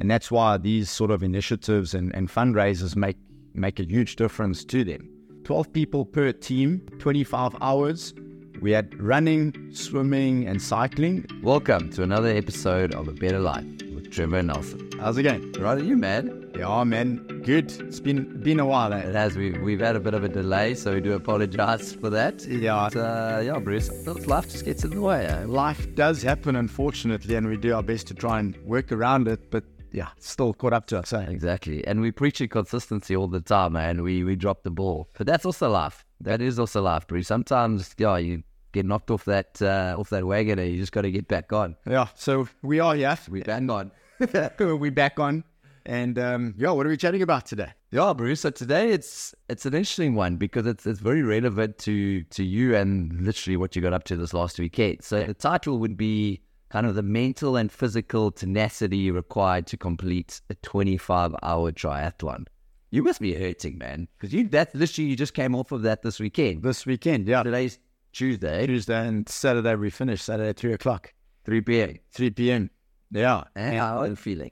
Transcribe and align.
And 0.00 0.10
that's 0.10 0.30
why 0.30 0.56
these 0.56 0.88
sort 0.90 1.10
of 1.10 1.22
initiatives 1.22 1.92
and, 1.92 2.14
and 2.14 2.30
fundraisers 2.30 2.96
make 2.96 3.18
make 3.52 3.78
a 3.78 3.84
huge 3.84 4.16
difference 4.16 4.64
to 4.64 4.82
them. 4.82 5.10
12 5.44 5.72
people 5.74 6.06
per 6.06 6.32
team, 6.32 6.80
25 7.00 7.56
hours. 7.60 8.14
We 8.62 8.70
had 8.70 8.98
running, 8.98 9.54
swimming, 9.74 10.46
and 10.46 10.62
cycling. 10.62 11.26
Welcome 11.42 11.90
to 11.90 12.02
another 12.02 12.28
episode 12.28 12.94
of 12.94 13.08
A 13.08 13.12
Better 13.12 13.40
Life 13.40 13.64
with 13.94 14.10
Trevor 14.10 14.42
Nelson. 14.42 14.88
How's 14.98 15.18
it 15.18 15.24
going? 15.24 15.52
Right, 15.52 15.78
are 15.78 15.84
you 15.84 15.96
man? 15.98 16.50
Yeah, 16.56 16.82
man. 16.84 17.16
Good. 17.44 17.70
It's 17.82 18.00
been 18.00 18.40
been 18.42 18.58
a 18.60 18.64
while. 18.66 18.94
It 18.94 19.04
Eh? 19.04 19.12
has. 19.12 19.36
We, 19.36 19.50
we've 19.58 19.80
had 19.80 19.96
a 19.96 20.00
bit 20.00 20.14
of 20.14 20.24
a 20.24 20.28
delay, 20.30 20.74
so 20.76 20.94
we 20.94 21.00
do 21.02 21.12
apologize 21.12 21.92
for 22.00 22.08
that. 22.08 22.46
Yeah. 22.46 22.88
But, 22.90 22.98
uh, 22.98 23.40
yeah, 23.44 23.58
Bruce, 23.58 23.90
life 24.26 24.50
just 24.50 24.64
gets 24.64 24.82
in 24.84 24.90
the 24.92 25.00
way. 25.02 25.26
Eh? 25.26 25.44
Life 25.46 25.94
does 25.94 26.22
happen, 26.22 26.56
unfortunately, 26.56 27.34
and 27.34 27.46
we 27.46 27.58
do 27.58 27.74
our 27.74 27.82
best 27.82 28.06
to 28.08 28.14
try 28.14 28.38
and 28.38 28.56
work 28.64 28.92
around 28.92 29.28
it. 29.28 29.50
But 29.50 29.64
yeah, 29.92 30.08
still 30.18 30.52
caught 30.54 30.72
up 30.72 30.86
to 30.86 30.98
us. 30.98 31.12
Eh? 31.12 31.24
Exactly. 31.28 31.86
And 31.86 32.00
we 32.00 32.10
preach 32.10 32.42
consistency 32.50 33.16
all 33.16 33.28
the 33.28 33.40
time, 33.40 33.72
man. 33.72 34.02
We 34.02 34.24
we 34.24 34.36
drop 34.36 34.62
the 34.62 34.70
ball. 34.70 35.08
But 35.16 35.26
that's 35.26 35.44
also 35.44 35.70
life. 35.70 36.04
That 36.20 36.40
is 36.40 36.58
also 36.58 36.82
life, 36.82 37.06
Bruce. 37.06 37.28
Sometimes, 37.28 37.94
yeah, 37.98 38.16
you 38.16 38.42
get 38.72 38.86
knocked 38.86 39.10
off 39.10 39.24
that 39.24 39.60
uh, 39.62 39.96
off 39.98 40.10
that 40.10 40.26
wagon 40.26 40.58
and 40.58 40.70
you 40.72 40.78
just 40.78 40.92
got 40.92 41.02
to 41.02 41.10
get 41.10 41.28
back 41.28 41.52
on. 41.52 41.76
Yeah. 41.88 42.08
So 42.14 42.48
we 42.62 42.80
are 42.80 42.94
here. 42.94 43.18
We're 43.28 43.44
back 43.44 43.68
on. 43.68 43.90
We're 44.58 44.90
back 44.90 45.18
on. 45.18 45.44
And 45.86 46.18
um, 46.18 46.54
yeah, 46.58 46.70
what 46.70 46.86
are 46.86 46.90
we 46.90 46.96
chatting 46.96 47.22
about 47.22 47.46
today? 47.46 47.72
Yeah, 47.90 48.12
Bruce. 48.12 48.40
So 48.40 48.50
today 48.50 48.90
it's 48.90 49.34
it's 49.48 49.66
an 49.66 49.74
interesting 49.74 50.14
one 50.14 50.36
because 50.36 50.66
it's 50.66 50.86
it's 50.86 51.00
very 51.00 51.22
relevant 51.22 51.78
to 51.78 52.22
to 52.24 52.44
you 52.44 52.76
and 52.76 53.12
literally 53.22 53.56
what 53.56 53.74
you 53.74 53.82
got 53.82 53.92
up 53.92 54.04
to 54.04 54.16
this 54.16 54.34
last 54.34 54.58
weekend. 54.58 55.02
So 55.02 55.22
the 55.24 55.34
title 55.34 55.78
would 55.78 55.96
be 55.96 56.42
kind 56.70 56.86
of 56.86 56.94
the 56.94 57.02
mental 57.02 57.56
and 57.56 57.70
physical 57.70 58.30
tenacity 58.30 59.10
required 59.10 59.66
to 59.68 59.76
complete 59.76 60.40
a 60.50 60.54
25 60.56 61.34
hour 61.42 61.72
triathlon. 61.72 62.46
You 62.90 63.02
must 63.02 63.20
be 63.20 63.34
hurting, 63.34 63.78
man, 63.78 64.08
because 64.18 64.32
you 64.32 64.48
that 64.48 64.74
literally 64.74 65.10
you 65.10 65.16
just 65.16 65.34
came 65.34 65.54
off 65.54 65.70
of 65.72 65.82
that 65.82 66.02
this 66.02 66.18
weekend. 66.18 66.62
This 66.62 66.86
weekend, 66.86 67.28
yeah. 67.28 67.42
Today's 67.42 67.78
Tuesday, 68.12 68.66
Tuesday 68.66 69.06
and 69.06 69.28
Saturday 69.28 69.74
we 69.76 69.90
finished. 69.90 70.24
Saturday, 70.24 70.52
3 70.52 70.72
o'clock, 70.72 71.12
3 71.44 71.60
p.m. 71.60 71.98
3 72.12 72.30
p.m. 72.30 72.70
Yeah. 73.12 73.44
And 73.54 73.76
how 73.78 73.98
are 74.00 74.08
you 74.08 74.16
feeling? 74.16 74.50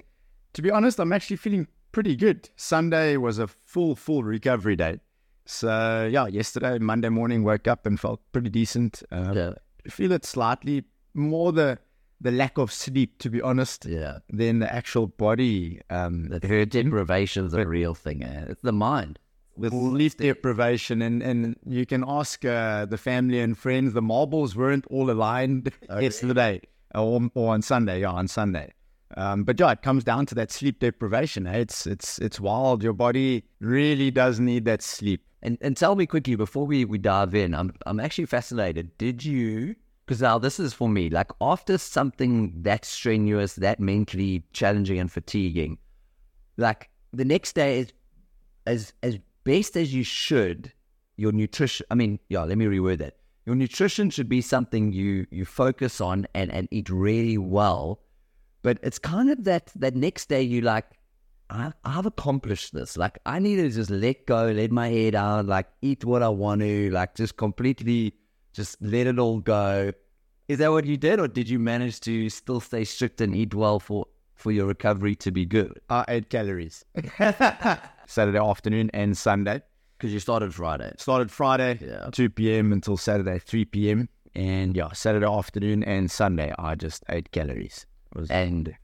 To 0.54 0.62
be 0.62 0.70
honest, 0.70 1.00
I'm 1.00 1.12
actually 1.12 1.36
feeling 1.36 1.66
pretty 1.90 2.14
good. 2.14 2.48
Sunday 2.56 3.16
was 3.16 3.38
a 3.38 3.48
full, 3.48 3.96
full 3.96 4.22
recovery 4.22 4.76
day. 4.76 5.00
So, 5.46 6.08
yeah, 6.10 6.26
yesterday, 6.26 6.78
Monday 6.78 7.08
morning, 7.08 7.42
woke 7.42 7.66
up 7.66 7.86
and 7.86 7.98
felt 7.98 8.20
pretty 8.32 8.50
decent. 8.50 9.02
Uh, 9.10 9.32
Yeah, 9.34 9.52
Feel 9.88 10.12
it 10.12 10.24
slightly 10.24 10.84
more 11.14 11.50
the 11.52 11.78
the 12.20 12.30
lack 12.32 12.58
of 12.58 12.72
sleep, 12.72 13.18
to 13.18 13.30
be 13.30 13.40
honest, 13.42 13.84
yeah. 13.86 14.18
than 14.30 14.58
the 14.58 14.72
actual 14.72 15.06
body. 15.06 15.80
Um, 15.90 16.28
That 16.28 16.44
her 16.44 16.64
deprivation's 16.64 17.54
a 17.54 17.66
real 17.66 17.94
thing. 17.94 18.22
Eh? 18.24 18.44
It's 18.48 18.62
the 18.62 18.72
mind. 18.72 19.18
with 19.56 19.72
sleep 19.72 20.16
deprivation, 20.18 21.02
and, 21.02 21.22
and 21.22 21.56
you 21.66 21.84
can 21.86 22.04
ask 22.06 22.44
uh, 22.44 22.86
the 22.86 22.98
family 22.98 23.40
and 23.40 23.56
friends. 23.58 23.92
The 23.92 24.02
marbles 24.02 24.54
weren't 24.56 24.86
all 24.86 25.10
aligned 25.10 25.72
yesterday 26.00 26.60
or, 26.94 27.28
or 27.34 27.54
on 27.54 27.62
Sunday. 27.62 28.00
Yeah, 28.00 28.10
on 28.12 28.28
Sunday. 28.28 28.72
Um, 29.16 29.42
but 29.44 29.58
yeah, 29.58 29.72
it 29.72 29.82
comes 29.82 30.04
down 30.04 30.26
to 30.26 30.34
that 30.34 30.50
sleep 30.52 30.80
deprivation. 30.80 31.46
eh? 31.46 31.58
It's 31.58 31.86
it's 31.86 32.18
it's 32.18 32.38
wild. 32.38 32.82
Your 32.82 32.92
body 32.92 33.44
really 33.60 34.10
does 34.10 34.38
need 34.38 34.64
that 34.66 34.82
sleep. 34.82 35.22
And 35.42 35.56
and 35.60 35.76
tell 35.76 35.94
me 35.96 36.04
quickly 36.06 36.34
before 36.36 36.66
we, 36.66 36.84
we 36.84 36.98
dive 36.98 37.34
in, 37.34 37.54
I'm 37.54 37.72
I'm 37.86 38.00
actually 38.00 38.26
fascinated. 38.26 38.96
Did 38.98 39.24
you 39.24 39.76
now 40.10 40.38
this 40.38 40.58
is 40.58 40.72
for 40.72 40.88
me, 40.88 41.10
like 41.10 41.30
after 41.40 41.78
something 41.78 42.52
that 42.62 42.84
strenuous, 42.84 43.54
that 43.54 43.78
mentally 43.80 44.44
challenging 44.52 44.98
and 44.98 45.10
fatiguing, 45.12 45.78
like 46.56 46.90
the 47.12 47.24
next 47.24 47.54
day 47.54 47.80
is 47.80 47.92
as 48.66 48.92
as 49.02 49.18
best 49.44 49.76
as 49.76 49.94
you 49.94 50.04
should, 50.04 50.72
your 51.16 51.32
nutrition 51.32 51.86
I 51.90 51.94
mean, 51.94 52.18
yeah, 52.28 52.44
let 52.44 52.58
me 52.58 52.66
reword 52.66 52.98
that. 52.98 53.16
Your 53.46 53.54
nutrition 53.54 54.10
should 54.10 54.28
be 54.28 54.40
something 54.40 54.92
you 54.92 55.26
you 55.30 55.44
focus 55.44 56.00
on 56.00 56.26
and, 56.34 56.50
and 56.50 56.68
eat 56.70 56.90
really 56.90 57.38
well. 57.38 58.00
But 58.62 58.78
it's 58.82 58.98
kind 58.98 59.30
of 59.30 59.44
that 59.44 59.72
that 59.76 59.94
next 59.94 60.28
day 60.28 60.42
you 60.42 60.62
like 60.62 60.86
I, 61.50 61.72
I've 61.84 62.06
accomplished 62.06 62.74
this. 62.74 62.96
Like, 62.96 63.18
I 63.24 63.38
need 63.38 63.56
to 63.56 63.70
just 63.70 63.90
let 63.90 64.26
go, 64.26 64.46
let 64.46 64.70
my 64.70 64.88
head 64.88 65.14
out, 65.14 65.46
like, 65.46 65.66
eat 65.80 66.04
what 66.04 66.22
I 66.22 66.28
want 66.28 66.60
to, 66.60 66.90
like, 66.90 67.14
just 67.14 67.36
completely 67.36 68.14
just 68.58 68.76
let 68.82 69.06
it 69.06 69.20
all 69.20 69.38
go. 69.38 69.92
Is 70.48 70.58
that 70.58 70.72
what 70.72 70.84
you 70.84 70.96
did, 70.96 71.20
or 71.20 71.28
did 71.28 71.48
you 71.48 71.60
manage 71.60 72.00
to 72.00 72.28
still 72.28 72.58
stay 72.60 72.82
strict 72.84 73.20
and 73.20 73.32
eat 73.36 73.54
well 73.54 73.78
for, 73.78 74.06
for 74.34 74.50
your 74.50 74.66
recovery 74.66 75.14
to 75.16 75.30
be 75.30 75.44
good? 75.46 75.78
I 75.88 76.04
ate 76.08 76.28
calories. 76.28 76.84
Saturday 78.06 78.38
afternoon 78.38 78.90
and 78.92 79.16
Sunday. 79.16 79.62
Because 79.96 80.12
you 80.12 80.18
started 80.20 80.52
Friday. 80.54 80.92
Started 80.98 81.30
Friday, 81.30 81.78
Yeah. 81.80 82.08
2 82.10 82.30
p.m. 82.30 82.72
until 82.72 82.96
Saturday, 82.96 83.38
3 83.38 83.64
p.m. 83.66 84.08
And 84.34 84.76
yeah, 84.76 84.92
Saturday 84.92 85.26
afternoon 85.26 85.84
and 85.84 86.10
Sunday, 86.10 86.52
I 86.58 86.74
just 86.74 87.04
ate 87.08 87.30
calories. 87.30 87.86
Was 88.14 88.28
And 88.30 88.74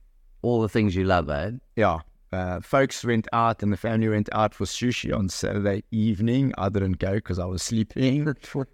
all 0.41 0.61
the 0.61 0.69
things 0.69 0.95
you 0.95 1.03
love, 1.03 1.29
eh? 1.29 1.51
yeah, 1.75 1.99
uh, 2.35 2.59
folks 2.61 3.03
went 3.11 3.27
out 3.33 3.63
and 3.63 3.71
the 3.73 3.77
family 3.77 4.09
went 4.09 4.29
out 4.33 4.53
for 4.57 4.65
sushi 4.65 5.09
on 5.19 5.29
Saturday 5.29 5.83
evening. 5.91 6.53
I 6.57 6.67
didn't 6.69 6.99
go 6.99 7.13
because 7.15 7.39
I 7.39 7.45
was 7.45 7.61
sleeping. 7.63 8.27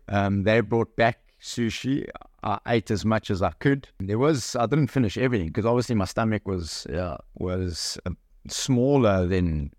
Um, 0.09 0.43
they 0.43 0.61
brought 0.61 0.95
back 0.95 1.17
sushi. 1.41 2.07
I 2.43 2.57
ate 2.75 2.89
as 2.91 3.03
much 3.05 3.29
as 3.29 3.41
I 3.41 3.51
could. 3.59 3.87
There 3.99 4.17
was 4.17 4.55
I 4.55 4.65
didn't 4.65 4.87
finish 4.87 5.15
everything 5.17 5.47
because 5.47 5.65
obviously 5.65 5.95
my 5.95 6.05
stomach 6.05 6.47
was 6.47 6.87
Yeah. 6.89 7.17
was 7.35 7.97
uh, 8.05 8.11
smaller 8.47 9.27
than 9.27 9.71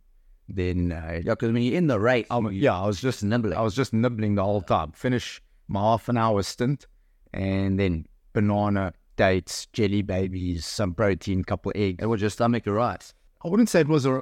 than 0.49 0.93
uh, 0.93 1.21
Yeah, 1.25 1.33
because 1.35 1.51
when 1.53 1.63
you're 1.63 1.77
in 1.83 1.87
the 1.89 1.99
race, 1.99 2.27
I, 2.31 2.39
you- 2.39 2.51
yeah. 2.51 2.79
I 2.83 2.87
was 2.87 3.01
just 3.01 3.23
nibbling. 3.25 3.57
I 3.57 3.63
was 3.63 3.75
just 3.75 3.93
nibbling 3.93 4.35
the 4.37 4.45
whole 4.45 4.63
time. 4.63 4.93
Finish 4.93 5.43
my 5.69 5.81
half 5.81 6.09
an 6.09 6.17
hour 6.19 6.43
stint, 6.43 6.87
and 7.33 7.79
then 7.81 8.07
banana, 8.33 8.93
dates, 9.17 9.67
jelly 9.73 10.03
babies, 10.03 10.67
some 10.67 10.95
protein, 10.95 11.43
couple 11.45 11.73
eggs. 11.75 12.03
It 12.03 12.07
was 12.07 12.21
your 12.21 12.31
stomach 12.31 12.65
right? 12.67 13.05
I 13.45 13.49
wouldn't 13.49 13.69
say 13.69 13.81
it 13.81 13.89
was 13.89 14.07
a, 14.07 14.21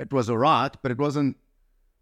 it 0.00 0.12
was 0.12 0.30
alright, 0.30 0.74
but 0.82 0.90
it 0.90 0.98
wasn't 0.98 1.36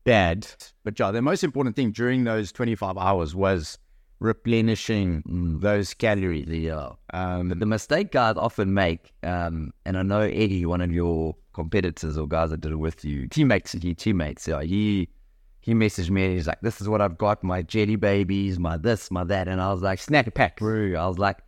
bad. 0.05 0.47
But 0.85 0.99
yeah, 0.99 1.11
the 1.11 1.23
most 1.23 1.43
important 1.45 1.77
thing 1.77 1.93
during 1.93 2.25
those 2.25 2.53
25 2.53 2.97
hours 2.97 3.35
was 3.35 3.79
replenishing 4.21 5.23
those 5.61 5.95
calories. 5.95 6.49
Yeah. 6.49 6.91
Um, 7.13 7.49
the 7.49 7.67
mistake 7.67 8.13
guys 8.13 8.37
often 8.37 8.73
make, 8.73 9.13
um, 9.23 9.73
and 9.85 9.99
I 9.99 10.03
know 10.03 10.21
Eddie, 10.21 10.65
one 10.65 10.81
of 10.81 10.93
your 10.93 11.37
competitors 11.53 12.17
or 12.17 12.27
guys 12.29 12.51
that 12.51 12.61
did 12.61 12.73
it 12.73 12.77
with 12.77 13.05
you, 13.05 13.27
teammates, 13.29 13.75
your 13.75 13.95
teammates, 13.95 14.47
yeah, 14.47 14.63
he 14.63 15.09
he 15.61 15.75
messaged 15.75 16.11
me 16.11 16.25
and 16.25 16.35
he's 16.35 16.47
like, 16.49 16.61
"This 16.61 16.81
is 16.81 16.89
what 16.89 17.01
I've 17.01 17.19
got: 17.19 17.45
my 17.45 17.63
jelly 17.63 17.97
babies, 17.97 18.59
my 18.59 18.77
this, 18.77 19.11
my 19.11 19.25
that," 19.25 19.49
and 19.49 19.61
I 19.61 19.73
was 19.73 19.83
like, 19.83 20.01
"Snack 20.01 20.33
pack, 20.35 20.59
bro." 20.59 20.95
I 20.95 21.07
was 21.07 21.19
like, 21.19 21.39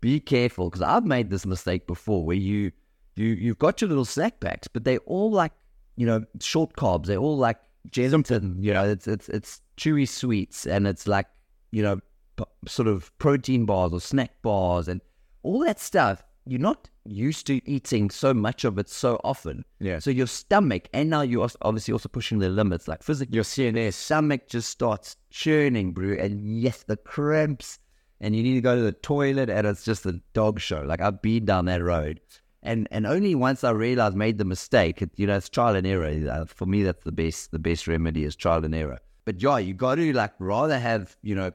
"Be 0.00 0.18
careful," 0.18 0.70
because 0.70 0.82
I've 0.82 1.04
made 1.04 1.30
this 1.30 1.46
mistake 1.46 1.86
before, 1.86 2.24
where 2.24 2.36
you 2.36 2.72
you 3.16 3.26
you've 3.26 3.58
got 3.58 3.80
your 3.80 3.88
little 3.88 4.04
snack 4.04 4.40
packs, 4.40 4.68
but 4.68 4.84
they're 4.84 4.98
all 4.98 5.30
like 5.30 5.52
you 5.96 6.06
know 6.06 6.24
short 6.40 6.74
carbs. 6.76 7.06
They're 7.06 7.18
all 7.18 7.36
like 7.36 7.58
gelatin. 7.90 8.62
You 8.62 8.74
know, 8.74 8.88
it's 8.88 9.06
it's 9.06 9.28
it's 9.28 9.60
chewy 9.76 10.08
sweets, 10.08 10.66
and 10.66 10.86
it's 10.86 11.06
like 11.06 11.26
you 11.70 11.82
know 11.82 12.00
p- 12.36 12.44
sort 12.66 12.88
of 12.88 13.16
protein 13.18 13.66
bars 13.66 13.92
or 13.92 14.00
snack 14.00 14.42
bars 14.42 14.88
and 14.88 15.00
all 15.42 15.60
that 15.64 15.80
stuff. 15.80 16.22
You're 16.46 16.60
not 16.60 16.88
used 17.04 17.46
to 17.46 17.60
eating 17.68 18.10
so 18.10 18.32
much 18.32 18.64
of 18.64 18.78
it 18.78 18.88
so 18.88 19.20
often. 19.24 19.64
Yeah. 19.78 19.98
So 19.98 20.10
your 20.10 20.26
stomach, 20.26 20.88
and 20.92 21.10
now 21.10 21.22
you're 21.22 21.48
obviously 21.62 21.92
also 21.92 22.08
pushing 22.08 22.38
the 22.38 22.48
limits, 22.48 22.88
like 22.88 23.02
physically, 23.02 23.34
your 23.34 23.44
CNS. 23.44 23.94
stomach 23.94 24.48
just 24.48 24.70
starts 24.70 25.16
churning, 25.30 25.92
bro. 25.92 26.16
And 26.18 26.60
yes, 26.60 26.82
the 26.84 26.96
cramps, 26.96 27.78
and 28.20 28.34
you 28.34 28.42
need 28.42 28.54
to 28.54 28.60
go 28.60 28.76
to 28.76 28.82
the 28.82 28.92
toilet, 28.92 29.50
and 29.50 29.66
it's 29.66 29.84
just 29.84 30.06
a 30.06 30.20
dog 30.32 30.60
show. 30.60 30.80
Like 30.80 31.00
I've 31.00 31.22
been 31.22 31.44
down 31.44 31.66
that 31.66 31.82
road, 31.82 32.20
and 32.62 32.86
and 32.90 33.06
only 33.06 33.34
once 33.34 33.64
I 33.64 33.70
realized 33.70 34.16
made 34.16 34.38
the 34.38 34.44
mistake, 34.44 35.02
it, 35.02 35.10
you 35.16 35.26
know, 35.26 35.36
it's 35.36 35.48
trial 35.48 35.76
and 35.76 35.86
error. 35.86 36.06
Uh, 36.30 36.44
for 36.44 36.66
me, 36.66 36.82
that's 36.82 37.04
the 37.04 37.12
best. 37.12 37.50
The 37.52 37.58
best 37.58 37.86
remedy 37.88 38.24
is 38.24 38.36
trial 38.36 38.64
and 38.64 38.74
error. 38.74 38.98
But 39.24 39.42
yeah, 39.42 39.58
you 39.58 39.74
got 39.74 39.96
to 39.96 40.12
like 40.12 40.32
rather 40.38 40.78
have 40.78 41.16
you 41.22 41.34
know 41.34 41.52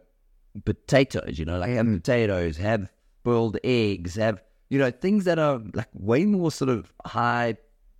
potatoes, 0.63 1.37
you 1.37 1.45
know, 1.45 1.59
like 1.59 1.71
have 1.71 1.85
potatoes, 1.85 2.57
have 2.57 2.91
boiled 3.23 3.57
eggs, 3.63 4.15
have 4.15 4.41
you 4.69 4.79
know 4.79 4.91
things 4.91 5.25
that 5.25 5.39
are 5.39 5.61
like 5.73 5.89
way 5.93 6.25
more 6.25 6.51
sort 6.51 6.69
of 6.69 6.91
high 7.05 7.57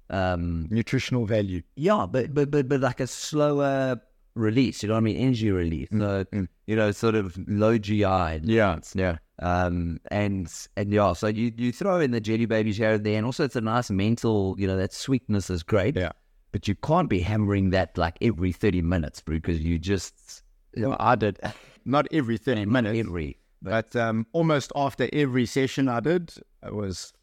um 0.09 0.67
Nutritional 0.69 1.25
value. 1.25 1.61
yeah, 1.75 2.05
but 2.05 2.33
but 2.33 2.51
but 2.51 2.67
but 2.67 2.79
like 2.79 2.99
a 2.99 3.07
slower 3.07 3.99
release. 4.35 4.83
You 4.83 4.89
know 4.89 4.95
what 4.95 4.99
I 4.99 5.01
mean? 5.01 5.17
Energy 5.17 5.51
release. 5.51 5.87
So 5.97 6.25
you 6.67 6.75
know, 6.75 6.91
sort 6.91 7.15
of 7.15 7.37
low 7.47 7.77
GI. 7.77 8.03
Yeah, 8.43 8.79
yeah. 8.93 9.17
Um, 9.39 9.99
and 10.11 10.51
and 10.77 10.93
yeah, 10.93 11.13
so 11.13 11.27
you 11.27 11.51
you 11.57 11.71
throw 11.71 11.99
in 11.99 12.11
the 12.11 12.21
jelly 12.21 12.45
babies 12.45 12.77
here 12.77 12.93
and 12.93 13.03
there, 13.05 13.17
and 13.17 13.25
also 13.25 13.43
it's 13.43 13.55
a 13.55 13.61
nice 13.61 13.89
mental. 13.89 14.55
You 14.57 14.67
know, 14.67 14.77
that 14.77 14.93
sweetness 14.93 15.49
is 15.49 15.63
great. 15.63 15.95
Yeah. 15.95 16.11
But 16.51 16.67
you 16.69 16.75
can't 16.75 17.09
be 17.09 17.19
hammering 17.19 17.71
that 17.71 17.97
like 17.97 18.17
every 18.21 18.51
thirty 18.53 18.81
minutes, 18.81 19.19
bro, 19.21 19.35
because 19.35 19.59
you 19.59 19.77
just 19.77 20.43
You 20.75 20.89
Well, 20.89 20.97
I 20.99 21.15
did. 21.15 21.39
Not 21.87 22.07
every 22.11 22.37
30 22.37 22.65
minutes, 22.65 22.97
every. 22.97 23.37
but 23.61 23.95
um, 23.95 24.25
almost 24.33 24.71
after 24.75 25.07
every 25.13 25.45
session 25.45 25.87
I 25.87 25.99
did, 25.99 26.33
it 26.65 26.73
was 26.73 27.13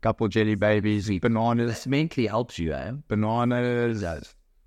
couple 0.00 0.26
jelly 0.26 0.56
babies, 0.56 1.08
bananas, 1.20 1.68
This 1.70 1.86
mentally 1.86 2.26
helps 2.26 2.58
you, 2.58 2.72
eh? 2.72 2.92
bananas, 3.06 4.02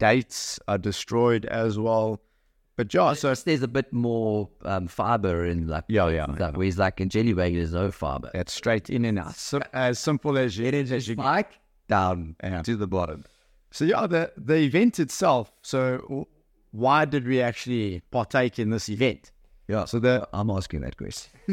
dates 0.08 0.60
are 0.68 0.78
destroyed 0.78 1.46
as 1.46 1.78
well. 1.80 2.20
But 2.76 2.94
yeah, 2.94 3.14
so 3.14 3.34
There's 3.36 3.62
a 3.64 3.68
bit 3.68 3.94
more 3.94 4.50
um, 4.64 4.88
fiber 4.88 5.46
in 5.46 5.68
like 5.68 5.86
Yeah, 5.88 6.10
yeah, 6.10 6.26
That, 6.40 6.58
whereas 6.58 6.78
like 6.78 7.00
in 7.02 7.10
jelly 7.10 7.34
bagel, 7.34 7.60
there's 7.60 7.74
no 7.74 7.92
fiber. 7.92 8.30
that's 8.34 8.54
straight 8.54 8.90
in 8.90 9.06
and 9.06 9.20
out. 9.20 9.36
So, 9.36 9.62
as 9.74 10.00
simple 10.00 10.38
as 10.38 10.58
you, 10.58 10.66
as 10.68 11.08
you 11.08 11.16
Spike 11.16 11.54
down 11.88 12.36
Yeah. 12.44 12.64
to 12.64 12.76
the 12.76 12.88
bottom. 12.88 13.24
So 13.72 13.86
yeah, 13.86 14.08
the 14.08 14.32
the 14.38 14.58
event 14.70 15.00
itself. 15.00 15.52
So 15.62 16.28
why 16.72 17.06
did 17.06 17.24
we 17.28 17.42
actually 17.42 18.02
partake 18.12 18.56
in 18.64 18.70
this 18.72 18.90
event? 18.90 19.32
Yeah. 19.68 19.86
So 19.86 20.00
the 20.00 20.28
I'm 20.34 20.50
asking 20.50 20.82
that 20.82 20.96
question. 20.98 21.32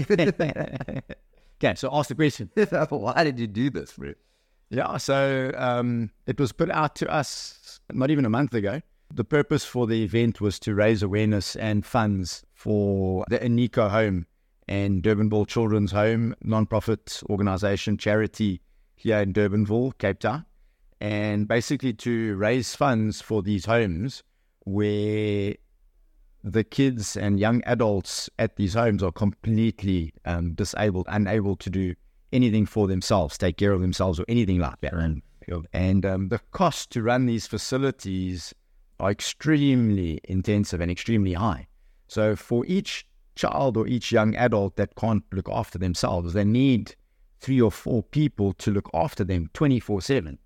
okay, 1.59 1.75
so 1.77 1.89
ask 1.93 2.09
the 2.09 2.15
question. 2.15 2.51
Why 2.91 3.25
did 3.25 3.39
you 3.39 3.47
do 3.47 3.71
this, 3.71 3.93
bro? 3.93 4.13
Yeah, 4.71 4.99
so 4.99 5.51
um, 5.57 6.11
it 6.27 6.39
was 6.39 6.53
put 6.53 6.71
out 6.71 6.95
to 6.97 7.11
us 7.11 7.81
not 7.93 8.11
even 8.11 8.25
a 8.25 8.31
month 8.31 8.55
ago. 8.55 8.81
The 9.13 9.25
purpose 9.25 9.65
for 9.65 9.89
the 9.89 10.05
event 10.05 10.41
was 10.41 10.61
to 10.61 10.75
raise 10.75 11.03
awareness 11.03 11.57
and 11.57 11.85
funds 11.85 12.45
for 12.55 13.25
the 13.29 13.41
Aniko 13.41 13.91
Home 13.91 14.27
and 14.69 15.03
Durbanville 15.03 15.49
Children's 15.49 15.91
Home, 15.91 16.37
non-profit 16.43 17.21
organization, 17.29 17.99
charity 17.99 18.61
here 18.95 19.19
in 19.19 19.33
Durbanville, 19.33 19.99
Cape 19.99 20.21
Town, 20.21 20.47
and 21.01 21.49
basically 21.49 21.93
to 21.95 22.37
raise 22.37 22.77
funds 22.77 23.21
for 23.21 23.43
these 23.43 23.65
homes 23.65 24.23
where 24.65 25.57
the 26.45 26.63
kids 26.63 27.17
and 27.17 27.41
young 27.41 27.63
adults 27.67 28.31
at 28.39 28.55
these 28.55 28.75
homes 28.75 29.03
are 29.03 29.11
completely 29.11 30.13
um, 30.25 30.53
disabled, 30.53 31.07
unable 31.09 31.57
to 31.57 31.69
do 31.69 31.95
anything 32.33 32.67
for 32.67 32.87
themselves, 32.87 33.39
take 33.39 33.57
care 33.57 33.73
of 33.73 33.81
themselves, 33.81 34.21
or 34.21 34.25
anything 34.29 34.59
like 34.59 34.81
that. 34.81 34.95
And, 34.95 35.23
and 35.73 36.07
um, 36.07 36.29
the 36.29 36.41
cost 36.53 36.91
to 36.93 37.03
run 37.03 37.27
these 37.27 37.47
facilities 37.47 38.55
are 38.99 39.11
extremely 39.11 40.21
intensive 40.25 40.81
and 40.81 40.91
extremely 40.91 41.33
high. 41.33 41.67
So 42.09 42.37
for 42.37 42.65
each 42.67 43.07
child 43.35 43.77
or 43.77 43.87
each 43.87 44.13
young 44.13 44.35
adult 44.37 44.77
that 44.77 44.97
can't 44.97 45.25
look 45.33 45.49
after 45.49 45.79
themselves, 45.79 46.35
they 46.35 46.45
need 46.45 46.95
three 47.41 47.61
or 47.61 47.73
four 47.73 48.03
people 48.03 48.53
to 48.55 48.71
look 48.71 48.91
after 48.93 49.25
them 49.25 49.49
24 49.55 50.03
7. 50.03 50.39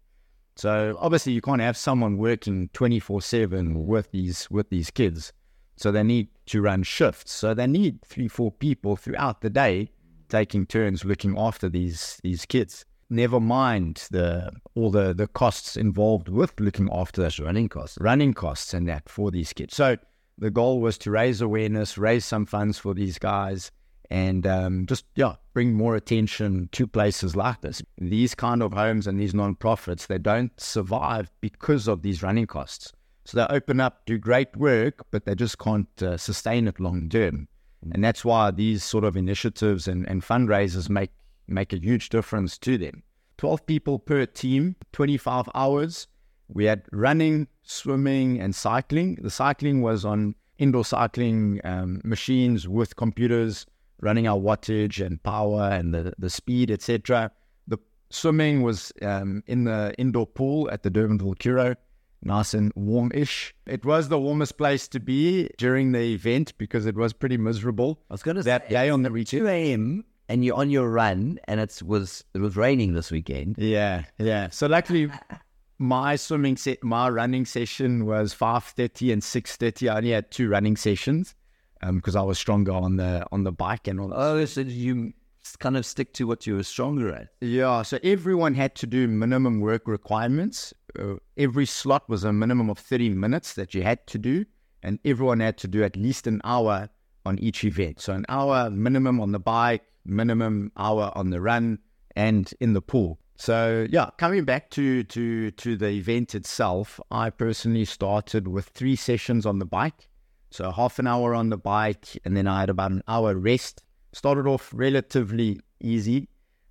So 0.57 0.97
obviously 1.01 1.33
you 1.33 1.41
can't 1.41 1.61
have 1.61 1.77
someone 1.77 2.17
working 2.17 2.69
24 2.73 3.23
7 3.23 3.87
with 3.87 4.11
these 4.13 4.49
with 4.51 4.71
these 4.71 4.91
kids. 4.91 5.33
So 5.77 5.91
they 5.91 6.05
need 6.05 6.29
to 6.47 6.63
run 6.63 6.85
shifts. 6.85 7.33
So 7.33 7.53
they 7.53 7.67
need 7.67 8.01
three, 8.03 8.29
four 8.29 8.53
people 8.53 8.95
throughout 8.95 9.41
the 9.41 9.51
day 9.51 9.91
taking 10.35 10.67
turns 10.67 11.05
looking 11.05 11.39
after 11.39 11.69
these 11.69 12.19
these 12.25 12.45
kids. 12.45 12.85
Never 13.09 13.39
mind 13.39 14.09
the 14.11 14.51
all 14.75 14.91
the, 14.91 15.15
the 15.15 15.29
costs 15.29 15.77
involved 15.77 16.29
with 16.29 16.59
looking 16.59 16.89
after 16.93 17.23
those 17.23 17.39
running 17.39 17.69
costs, 17.69 17.99
running 18.01 18.35
costs 18.35 18.75
and 18.75 18.89
that 18.89 19.09
for 19.09 19.31
these 19.31 19.53
kids. 19.53 19.77
So 19.77 19.97
the 20.37 20.51
goal 20.51 20.81
was 20.81 20.99
to 20.99 21.13
raise 21.13 21.41
awareness, 21.41 21.97
raise 21.97 22.25
some 22.25 22.47
funds 22.47 22.79
for 22.79 22.95
these 22.95 23.17
guys, 23.17 23.71
and 24.11 24.45
um, 24.47 24.87
just 24.87 25.05
yeah, 25.15 25.35
bring 25.53 25.73
more 25.73 25.95
attention 25.95 26.69
to 26.73 26.89
places 26.89 27.37
like 27.37 27.61
this. 27.61 27.81
These 27.99 28.35
kind 28.35 28.61
of 28.61 28.73
homes 28.73 29.07
and 29.07 29.21
these 29.21 29.35
non-profits, 29.35 30.07
they 30.07 30.19
don't 30.19 30.53
survive 30.61 31.31
because 31.41 31.87
of 31.87 32.03
these 32.03 32.25
running 32.25 32.49
costs. 32.49 32.93
So 33.25 33.39
they 33.39 33.55
open 33.55 33.79
up, 33.79 34.05
do 34.05 34.19
great 34.19 34.57
work, 34.57 35.07
but 35.13 35.25
they 35.25 35.37
just 35.37 35.59
can't 35.59 36.03
uh, 36.03 36.17
sustain 36.17 36.67
it 36.67 36.81
long 36.81 37.09
term. 37.09 37.47
And 37.93 38.03
that's 38.03 38.25
why 38.25 38.51
these 38.51 38.83
sort 38.83 39.05
of 39.05 39.17
initiatives 39.17 39.89
and, 39.89 40.09
and 40.09 40.23
fundraisers 40.23 40.89
make 40.89 41.11
make 41.47 41.73
a 41.73 41.79
huge 41.79 42.09
difference 42.09 42.57
to 42.59 42.79
them. 42.79 43.03
12 43.37 43.67
people 43.67 43.99
per 43.99 44.25
team, 44.25 44.77
25 44.93 45.49
hours. 45.55 46.07
We 46.49 46.65
had 46.65 46.85
running, 46.93 47.49
swimming, 47.63 48.41
and 48.41 48.55
cycling. 48.55 49.17
The 49.17 49.31
cycling 49.31 49.83
was 49.83 50.05
on 50.05 50.35
indoor 50.59 50.85
cycling 50.85 51.61
um, 51.65 52.01
machines 52.05 52.69
with 52.69 52.97
computers 52.97 53.67
running 54.01 54.29
our 54.29 54.39
wattage 54.39 55.05
and 55.05 55.23
power 55.23 55.71
and 55.73 55.95
the, 55.95 56.13
the 56.19 56.31
speed, 56.31 56.71
etc. 56.71 57.31
The 57.67 57.79
swimming 58.11 58.63
was 58.63 58.93
um, 59.03 59.43
in 59.47 59.65
the 59.65 59.95
indoor 59.99 60.27
pool 60.27 60.71
at 60.71 60.83
the 60.83 60.91
Durbanville 60.91 61.39
Curo, 61.39 61.77
nice 62.25 62.55
and 62.55 62.73
warm-ish. 62.75 63.55
It 63.67 63.85
was 63.85 64.09
the 64.09 64.19
warmest 64.19 64.57
place 64.57 64.89
to 64.89 65.01
be 65.01 65.49
during 65.59 65.93
the 65.93 66.15
event 66.15 66.57
because 66.59 66.87
it 66.87 66.97
was 66.97 67.13
pretty 67.13 67.37
miserable. 67.37 68.01
I 68.11 68.15
was 68.15 68.23
going 68.23 68.37
to 68.37 68.43
that 68.45 68.69
day 68.69 68.91
on 68.91 69.03
the 69.03 69.11
retreat. 69.11 69.43
2 69.43 69.49
a.m. 69.49 70.05
and 70.29 70.45
you're 70.45 70.57
on 70.57 70.71
your 70.71 70.89
run, 70.91 71.41
and 71.49 71.61
it 71.61 71.83
was 71.85 72.25
it 72.35 72.39
was 72.39 72.57
raining 72.57 72.95
this 72.95 73.11
weekend. 73.11 73.57
Yeah, 73.59 74.05
yeah. 74.19 74.49
So 74.51 74.67
luckily, 74.67 75.11
my 75.79 76.17
swimming 76.17 76.57
set, 76.57 76.85
my 76.85 77.09
running 77.09 77.47
session 77.47 78.07
was 78.07 78.33
five 78.33 78.65
thirty 78.65 79.13
and 79.13 79.23
six 79.25 79.57
thirty. 79.57 79.89
I 79.89 79.97
only 79.97 80.11
had 80.11 80.31
two 80.31 80.49
running 80.49 80.77
sessions 80.77 81.35
um, 81.83 81.97
because 81.97 82.17
I 82.17 82.23
was 82.23 82.39
stronger 82.39 82.73
on 82.73 82.97
the 82.97 83.27
on 83.33 83.45
the 83.45 83.53
bike 83.53 83.89
and 83.89 84.01
all. 84.01 84.13
Oh, 84.15 84.45
so 84.45 84.61
you 84.61 85.13
kind 85.59 85.77
of 85.77 85.87
stick 85.87 86.13
to 86.15 86.27
what 86.27 86.47
you 86.47 86.57
were 86.57 86.63
stronger 86.63 87.13
at. 87.15 87.29
Yeah, 87.41 87.83
so 87.83 87.99
everyone 88.03 88.55
had 88.55 88.75
to 88.77 88.87
do 88.87 89.07
minimum 89.07 89.61
work 89.61 89.87
requirements. 89.87 90.73
Uh, 90.99 91.15
every 91.37 91.67
slot 91.67 92.09
was 92.09 92.25
a 92.25 92.33
minimum 92.33 92.71
of 92.71 92.79
30 92.79 93.11
minutes 93.11 93.55
that 93.55 93.75
you 93.75 93.83
had 93.83 94.07
to 94.09 94.19
do, 94.19 94.45
and 94.83 94.99
everyone 95.05 95.41
had 95.41 95.59
to 95.59 95.69
do 95.69 95.85
at 95.85 95.97
least 95.97 96.27
an 96.27 96.41
hour 96.45 96.89
on 97.27 97.39
each 97.39 97.65
event. 97.65 98.01
So, 98.01 98.13
an 98.13 98.27
hour 98.29 98.71
minimum 98.71 99.21
on 99.21 99.33
the 99.33 99.39
bike, 99.39 99.83
minimum 100.05 100.73
hour 100.77 101.13
on 101.15 101.31
the 101.31 101.41
run, 101.41 101.79
and 102.17 102.53
in 102.61 102.73
the 102.73 102.83
pool. 102.83 103.19
So, 103.37 103.87
yeah, 103.91 104.11
coming 104.19 104.45
back 104.45 104.71
to, 104.71 105.03
to, 105.05 105.51
to 105.51 105.77
the 105.77 105.89
event 105.89 106.35
itself, 106.35 107.01
I 107.11 107.31
personally 107.31 107.85
started 107.85 108.47
with 108.47 108.67
three 108.67 108.97
sessions 108.97 109.45
on 109.45 109.59
the 109.59 109.65
bike. 109.65 110.09
So, 110.51 110.71
half 110.71 110.99
an 110.99 111.07
hour 111.07 111.35
on 111.35 111.51
the 111.51 111.57
bike, 111.57 112.19
and 112.25 112.37
then 112.37 112.47
I 112.47 112.61
had 112.61 112.71
about 112.71 112.93
an 112.93 113.03
hour 113.09 113.35
rest 113.35 113.83
started 114.15 114.47
off 114.47 114.71
relatively 114.73 115.61
easy 115.81 116.29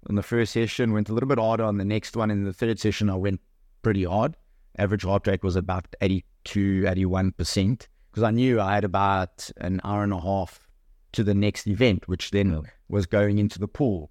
on 0.09 0.15
the 0.15 0.23
first 0.23 0.53
session, 0.53 0.93
went 0.93 1.09
a 1.09 1.13
little 1.13 1.29
bit 1.29 1.37
harder 1.37 1.63
on 1.63 1.77
the 1.77 1.85
next 1.85 2.15
one. 2.15 2.31
In 2.31 2.43
the 2.43 2.53
third 2.53 2.79
session, 2.79 3.09
I 3.09 3.15
went 3.15 3.41
pretty 3.81 4.05
hard. 4.05 4.35
Average 4.77 5.03
heart 5.03 5.27
rate 5.27 5.43
was 5.43 5.55
about 5.55 5.85
82, 6.01 6.83
81%, 6.83 7.87
because 8.09 8.23
I 8.23 8.31
knew 8.31 8.59
I 8.59 8.75
had 8.75 8.83
about 8.83 9.49
an 9.57 9.81
hour 9.83 10.03
and 10.03 10.13
a 10.13 10.19
half 10.19 10.67
to 11.11 11.23
the 11.23 11.33
next 11.33 11.67
event, 11.67 12.07
which 12.07 12.31
then 12.31 12.63
was 12.87 13.05
going 13.05 13.37
into 13.37 13.59
the 13.59 13.67
pool. 13.67 14.09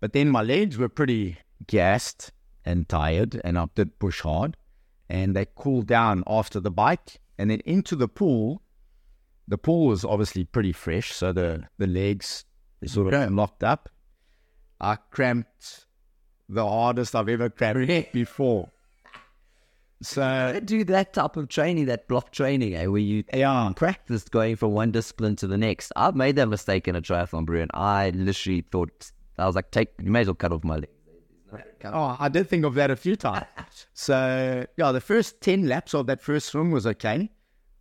But 0.00 0.12
then 0.12 0.28
my 0.28 0.42
legs 0.42 0.76
were 0.78 0.88
pretty 0.88 1.38
gassed 1.66 2.32
and 2.64 2.88
tired, 2.88 3.40
and 3.44 3.56
I 3.58 3.66
did 3.74 3.98
push 3.98 4.20
hard, 4.20 4.56
and 5.08 5.34
they 5.34 5.46
cooled 5.54 5.86
down 5.86 6.22
after 6.26 6.60
the 6.60 6.70
bike. 6.70 7.20
And 7.38 7.50
then 7.50 7.60
into 7.60 7.96
the 7.96 8.08
pool, 8.08 8.62
the 9.46 9.58
pool 9.58 9.86
was 9.86 10.04
obviously 10.04 10.44
pretty 10.44 10.72
fresh, 10.72 11.12
so 11.12 11.32
the, 11.32 11.64
the 11.78 11.86
legs 11.86 12.44
sort 12.86 13.12
of 13.12 13.32
locked 13.32 13.64
up. 13.64 13.88
I 14.80 14.96
cramped 15.10 15.86
the 16.48 16.66
hardest 16.66 17.14
I've 17.14 17.28
ever 17.28 17.50
cramped 17.50 18.12
before. 18.12 18.70
So 20.00 20.60
do 20.64 20.84
that 20.84 21.12
type 21.12 21.36
of 21.36 21.48
training, 21.48 21.86
that 21.86 22.06
block 22.06 22.30
training, 22.30 22.76
eh, 22.76 22.86
where 22.86 23.00
you 23.00 23.24
yeah, 23.34 23.72
practice 23.74 24.28
going 24.28 24.54
from 24.54 24.72
one 24.72 24.92
discipline 24.92 25.34
to 25.36 25.48
the 25.48 25.58
next. 25.58 25.92
I've 25.96 26.14
made 26.14 26.36
that 26.36 26.46
mistake 26.46 26.86
in 26.86 26.94
a 26.94 27.02
triathlon, 27.02 27.44
bro, 27.44 27.62
and 27.62 27.70
I 27.74 28.10
literally 28.10 28.64
thought 28.70 29.10
I 29.38 29.46
was 29.46 29.56
like, 29.56 29.72
"Take, 29.72 29.90
you 30.00 30.10
may 30.12 30.20
as 30.20 30.28
well 30.28 30.34
cut 30.34 30.52
off 30.52 30.62
my 30.62 30.76
leg." 30.76 30.88
Oh, 31.84 32.16
I 32.18 32.28
did 32.28 32.48
think 32.48 32.64
of 32.64 32.74
that 32.74 32.90
a 32.90 32.96
few 32.96 33.16
times. 33.16 33.46
So 33.92 34.66
yeah, 34.76 34.92
the 34.92 35.00
first 35.00 35.40
ten 35.40 35.66
laps 35.66 35.94
of 35.94 36.06
that 36.06 36.22
first 36.22 36.48
swim 36.48 36.70
was 36.70 36.86
okay, 36.86 37.30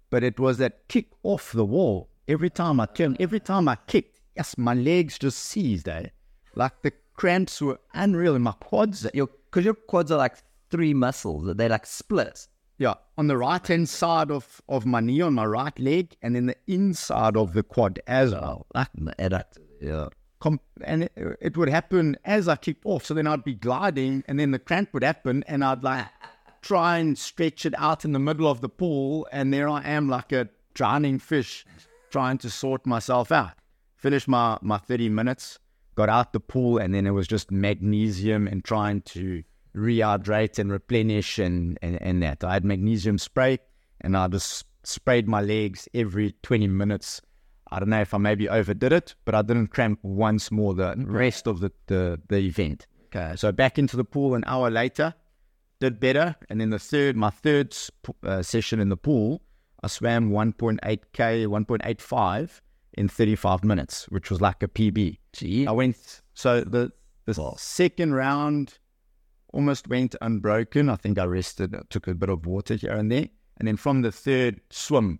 but 0.10 0.24
it 0.24 0.40
was 0.40 0.58
that 0.58 0.88
kick 0.88 1.10
off 1.22 1.52
the 1.52 1.66
wall 1.66 2.10
every 2.28 2.50
time 2.50 2.80
I 2.80 2.88
turned, 2.88 3.18
every 3.20 3.40
time 3.40 3.68
I 3.68 3.78
kicked. 3.88 4.17
Yes, 4.38 4.58
my 4.58 4.74
legs 4.74 5.18
just 5.18 5.40
seized. 5.40 5.90
Eh? 5.90 6.08
Like 6.56 6.82
the 6.84 6.94
cramps 7.16 7.62
were 7.62 7.80
unreal 7.94 8.36
in 8.36 8.44
my 8.44 8.54
quads. 8.54 9.08
Your 9.14 9.28
because 9.28 9.66
your 9.66 9.74
quads 9.74 10.12
are 10.12 10.18
like 10.18 10.38
three 10.70 10.94
muscles; 10.94 11.56
they're 11.56 11.70
like 11.70 11.86
split. 11.86 12.48
Yeah, 12.78 12.94
on 13.18 13.26
the 13.26 13.38
right 13.38 13.66
hand 13.66 13.90
side 13.90 14.30
of, 14.30 14.62
of 14.70 14.86
my 14.86 15.00
knee, 15.00 15.22
on 15.22 15.34
my 15.34 15.46
right 15.46 15.78
leg, 15.80 16.16
and 16.22 16.36
then 16.36 16.46
the 16.46 16.56
inside 16.68 17.36
of 17.36 17.54
the 17.54 17.64
quad 17.64 18.00
as 18.06 18.34
well. 18.34 18.68
Like, 18.76 18.90
yeah. 19.82 20.10
com- 20.40 20.60
and 20.84 21.04
it, 21.04 21.38
it 21.42 21.58
would 21.58 21.70
happen 21.70 22.18
as 22.24 22.48
I 22.48 22.56
kicked 22.56 22.86
off. 22.86 23.04
So 23.06 23.16
then 23.16 23.26
I'd 23.26 23.44
be 23.44 23.56
gliding, 23.56 24.24
and 24.28 24.40
then 24.40 24.52
the 24.52 24.60
cramp 24.60 24.94
would 24.94 25.04
happen, 25.04 25.44
and 25.48 25.64
I'd 25.64 25.84
like 25.84 26.06
try 26.62 27.00
and 27.00 27.18
stretch 27.18 27.66
it 27.66 27.74
out 27.80 28.06
in 28.06 28.12
the 28.12 28.20
middle 28.20 28.48
of 28.48 28.62
the 28.62 28.70
pool, 28.70 29.28
and 29.32 29.52
there 29.52 29.68
I 29.68 29.82
am 29.84 30.08
like 30.08 30.32
a 30.32 30.50
drowning 30.76 31.18
fish, 31.18 31.66
trying 32.12 32.38
to 32.40 32.50
sort 32.52 32.86
myself 32.86 33.32
out. 33.32 33.54
Finished 33.98 34.28
my 34.28 34.58
my 34.62 34.78
thirty 34.78 35.10
minutes, 35.10 35.60
got 35.96 36.10
out 36.10 36.34
the 36.34 36.40
pool, 36.40 36.78
and 36.78 36.94
then 36.94 37.06
it 37.06 37.12
was 37.12 37.28
just 37.28 37.52
magnesium 37.52 38.48
and 38.48 38.64
trying 38.64 39.02
to 39.02 39.44
rehydrate 39.78 40.60
and 40.60 40.72
replenish 40.72 41.40
and, 41.40 41.78
and, 41.82 42.02
and 42.02 42.24
that. 42.24 42.44
I 42.44 42.54
had 42.54 42.66
magnesium 42.66 43.18
spray 43.18 43.60
and 44.02 44.18
I 44.18 44.28
just 44.28 44.66
sprayed 44.84 45.28
my 45.28 45.42
legs 45.42 45.88
every 45.94 46.34
20 46.44 46.68
minutes. 46.68 47.22
I 47.70 47.80
don't 47.80 47.90
know 47.90 48.02
if 48.02 48.14
I 48.14 48.18
maybe 48.18 48.50
overdid 48.50 48.94
it, 48.94 49.16
but 49.26 49.36
I 49.36 49.42
didn't 49.42 49.68
cramp 49.68 50.00
once 50.02 50.52
more 50.52 50.74
the 50.74 50.96
rest 50.98 51.48
of 51.48 51.60
the, 51.60 51.72
the, 51.88 52.20
the 52.28 52.38
event. 52.38 52.88
Okay. 53.08 53.36
So 53.36 53.52
back 53.52 53.78
into 53.78 53.98
the 53.98 54.06
pool 54.06 54.36
an 54.36 54.44
hour 54.48 54.70
later, 54.70 55.14
did 55.80 56.00
better. 56.00 56.36
And 56.50 56.60
then 56.60 56.70
the 56.70 56.80
third, 56.80 57.16
my 57.16 57.30
third 57.30 57.76
uh, 58.24 58.42
session 58.42 58.80
in 58.80 58.90
the 58.90 58.98
pool, 58.98 59.42
I 59.84 59.88
swam 59.88 60.32
1.8K, 60.32 61.46
1.85 61.46 62.62
in 62.98 63.08
35 63.08 63.64
minutes, 63.64 64.06
which 64.10 64.30
was 64.30 64.42
like 64.42 64.64
a 64.64 64.68
PB. 64.68 65.18
Gee. 65.34 65.68
I 65.68 65.72
went, 65.72 66.22
so 66.34 66.62
the, 66.62 66.92
the 67.26 67.54
second 67.58 68.14
round 68.14 68.80
almost 69.54 69.88
went 69.88 70.16
unbroken. 70.22 70.90
I 70.90 70.96
think 70.96 71.20
I 71.20 71.26
rested, 71.26 71.76
took 71.90 72.08
a 72.08 72.16
bit 72.16 72.30
of 72.30 72.46
water 72.46 72.76
here 72.76 72.92
and 72.92 73.12
there. 73.12 73.28
And 73.58 73.68
then 73.68 73.78
from 73.78 74.02
the 74.02 74.12
third 74.12 74.62
swim, 74.70 75.20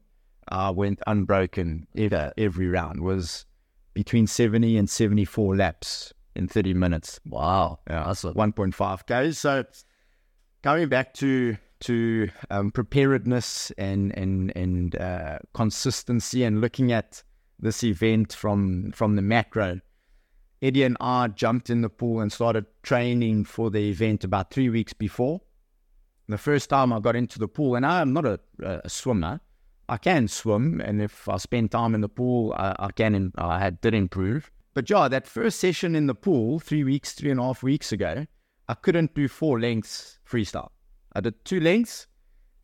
I 0.50 0.70
went 0.70 1.02
unbroken 1.08 1.88
every, 1.96 2.32
every 2.38 2.68
round, 2.68 3.02
was 3.02 3.46
between 3.94 4.28
70 4.28 4.78
and 4.78 4.90
74 4.90 5.56
laps 5.56 6.14
in 6.36 6.48
30 6.48 6.74
minutes. 6.76 7.20
Wow. 7.26 7.80
Yeah, 7.90 8.04
Awesome. 8.04 8.34
1.5 8.34 9.32
Ks. 9.32 9.40
So 9.40 9.64
going 10.62 10.90
back 10.90 11.14
to 11.16 11.58
to 11.80 12.28
um, 12.50 12.72
preparedness 12.72 13.72
and 13.78 14.16
and 14.18 14.52
and 14.56 14.96
uh, 14.96 15.38
consistency 15.54 16.44
and 16.44 16.60
looking 16.60 16.92
at 16.92 17.24
this 17.60 17.84
event 17.84 18.34
from 18.34 18.92
from 18.92 19.16
the 19.16 19.22
macro, 19.22 19.80
Eddie 20.62 20.84
and 20.84 20.98
I 21.00 21.28
jumped 21.28 21.70
in 21.70 21.82
the 21.82 21.90
pool 21.90 22.20
and 22.20 22.32
started 22.32 22.66
training 22.84 23.46
for 23.46 23.70
the 23.70 23.90
event 23.90 24.24
about 24.24 24.52
three 24.52 24.70
weeks 24.70 24.94
before. 24.94 25.42
The 26.28 26.38
first 26.38 26.70
time 26.70 26.92
I 26.92 27.00
got 27.00 27.16
into 27.16 27.40
the 27.40 27.48
pool, 27.48 27.76
and 27.76 27.86
I'm 27.86 28.12
not 28.12 28.26
a, 28.26 28.40
a 28.62 28.90
swimmer. 28.90 29.40
I 29.90 29.98
can 29.98 30.28
swim, 30.28 30.82
and 30.82 31.02
if 31.02 31.30
I 31.30 31.38
spend 31.38 31.72
time 31.72 31.96
in 31.96 32.02
the 32.02 32.10
pool, 32.10 32.54
I, 32.58 32.76
I 32.80 32.92
can. 32.92 33.32
I 33.38 33.60
had 33.60 33.80
did 33.80 33.94
improve. 33.94 34.52
But 34.74 34.90
yeah, 34.90 35.08
that 35.08 35.26
first 35.26 35.60
session 35.60 35.96
in 35.96 36.08
the 36.08 36.16
pool, 36.16 36.60
three 36.60 36.84
weeks, 36.84 37.14
three 37.14 37.32
and 37.32 37.40
a 37.40 37.44
half 37.44 37.64
weeks 37.64 37.92
ago, 37.92 38.28
I 38.68 38.74
couldn't 38.74 39.16
do 39.16 39.28
four 39.28 39.60
lengths 39.60 40.20
freestyle. 40.30 40.70
I 41.14 41.22
did 41.22 41.46
two 41.46 41.60
lengths, 41.60 42.08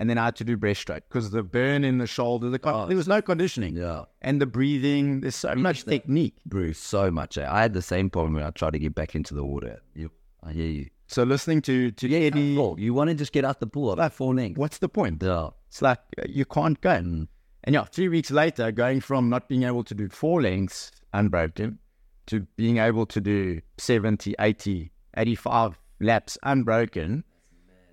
and 0.03 0.09
then 0.09 0.17
I 0.17 0.25
had 0.25 0.35
to 0.35 0.43
do 0.43 0.57
breaststroke 0.57 1.03
because 1.07 1.31
the 1.31 1.43
burn 1.43 1.85
in 1.85 1.97
the 1.97 2.07
shoulder, 2.07 2.49
the 2.49 2.59
con- 2.59 2.73
Oh, 2.75 2.85
there 2.87 2.97
was 2.97 3.07
no 3.07 3.21
conditioning, 3.21 3.77
Yeah. 3.77 4.03
and 4.21 4.41
the 4.41 4.45
breathing. 4.45 5.21
There's 5.21 5.35
so 5.37 5.55
much 5.55 5.85
technique. 5.85 6.35
Bruce, 6.45 6.77
so 6.77 7.09
much. 7.09 7.37
eh? 7.37 7.47
I 7.49 7.61
had 7.61 7.71
the 7.73 7.81
same 7.81 8.09
problem 8.09 8.33
when 8.33 8.43
I 8.43 8.49
tried 8.49 8.73
to 8.73 8.79
get 8.79 8.93
back 8.93 9.15
into 9.15 9.33
the 9.33 9.45
water. 9.45 9.81
You, 9.95 10.11
I 10.43 10.51
hear 10.51 10.67
you. 10.79 10.87
So 11.07 11.23
listening 11.23 11.61
to 11.69 11.91
to 11.91 12.05
Eddie, 12.13 12.57
Well, 12.57 12.75
you 12.77 12.93
want 12.93 13.11
to 13.11 13.15
just 13.15 13.31
get 13.31 13.45
out 13.45 13.61
the 13.61 13.67
pool 13.67 14.01
at 14.01 14.11
four 14.11 14.35
lengths. 14.35 14.59
what's 14.59 14.79
the 14.79 14.89
point? 14.89 15.23
Yeah. 15.23 15.51
It's 15.69 15.81
like 15.81 15.99
uh, 16.19 16.23
you 16.27 16.43
can't 16.43 16.79
go. 16.81 16.91
And 16.91 17.73
yeah, 17.77 17.85
three 17.85 18.09
weeks 18.09 18.29
later, 18.31 18.73
going 18.73 18.99
from 18.99 19.29
not 19.29 19.47
being 19.47 19.63
able 19.63 19.85
to 19.85 19.95
do 19.95 20.09
four 20.09 20.41
lengths 20.41 20.91
unbroken 21.13 21.79
to 22.25 22.41
being 22.57 22.77
able 22.77 23.05
to 23.05 23.21
do 23.21 23.61
70, 23.77 24.35
80, 24.39 24.91
85 25.15 25.79
laps 26.01 26.37
unbroken. 26.43 27.23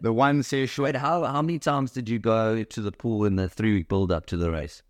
The 0.03 0.13
one 0.13 0.43
session. 0.43 0.85
Wait, 0.85 0.97
how 0.97 1.25
how 1.25 1.43
many 1.43 1.59
times 1.59 1.91
did 1.91 2.09
you 2.09 2.19
go 2.19 2.63
to 2.63 2.81
the 2.81 2.93
pool 2.93 3.25
in 3.25 3.37
the 3.37 3.49
three 3.49 3.75
week 3.75 3.89
build 3.89 4.11
up 4.11 4.27
to 4.27 4.37
the 4.37 4.51
race? 4.51 4.83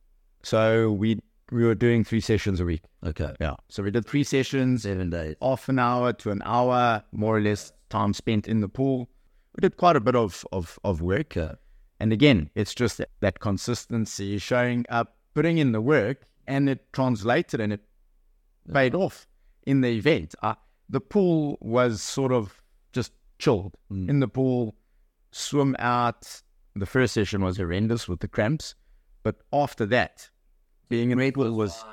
So 0.42 0.92
we 0.92 1.18
we 1.50 1.64
were 1.64 1.74
doing 1.74 2.04
three 2.04 2.20
sessions 2.20 2.60
a 2.60 2.64
week. 2.64 2.82
Okay. 3.04 3.34
Yeah. 3.40 3.56
So 3.68 3.82
we 3.82 3.90
did 3.90 4.06
three 4.06 4.22
sessions, 4.24 4.84
Seven 4.84 5.10
days. 5.10 5.34
half 5.42 5.68
an 5.68 5.78
hour 5.80 6.12
to 6.12 6.30
an 6.30 6.42
hour, 6.44 7.02
more 7.12 7.36
or 7.36 7.40
less 7.40 7.72
time 7.88 8.12
spent 8.14 8.46
in 8.46 8.60
the 8.60 8.68
pool. 8.68 9.08
We 9.56 9.62
did 9.62 9.76
quite 9.76 9.96
a 9.96 10.00
bit 10.00 10.14
of 10.14 10.44
of, 10.52 10.78
of 10.84 11.02
work. 11.02 11.36
Okay. 11.36 11.54
And 11.98 12.12
again, 12.12 12.48
it's 12.54 12.74
just 12.74 12.96
that, 12.98 13.10
that 13.20 13.40
consistency, 13.40 14.38
showing 14.38 14.86
up, 14.88 15.16
putting 15.34 15.58
in 15.58 15.72
the 15.72 15.80
work, 15.82 16.22
and 16.46 16.68
it 16.68 16.90
translated 16.92 17.60
and 17.60 17.72
it 17.72 17.80
paid 18.72 18.94
off 18.94 19.26
in 19.66 19.80
the 19.82 19.88
event. 19.88 20.34
Uh, 20.42 20.54
the 20.88 21.00
pool 21.00 21.58
was 21.60 22.00
sort 22.00 22.32
of 22.32 22.62
just 22.92 23.12
chilled 23.38 23.76
in 23.90 24.20
the 24.20 24.28
pool, 24.28 24.74
swim 25.30 25.76
out. 25.78 26.42
The 26.76 26.86
first 26.86 27.14
session 27.14 27.42
was 27.42 27.56
horrendous 27.56 28.08
with 28.08 28.20
the 28.20 28.28
cramps, 28.28 28.74
but 29.22 29.36
after 29.52 29.86
that, 29.86 30.30
being 30.88 31.10
in 31.10 31.18
the 31.18 31.30
pool 31.30 31.52
was 31.52 31.84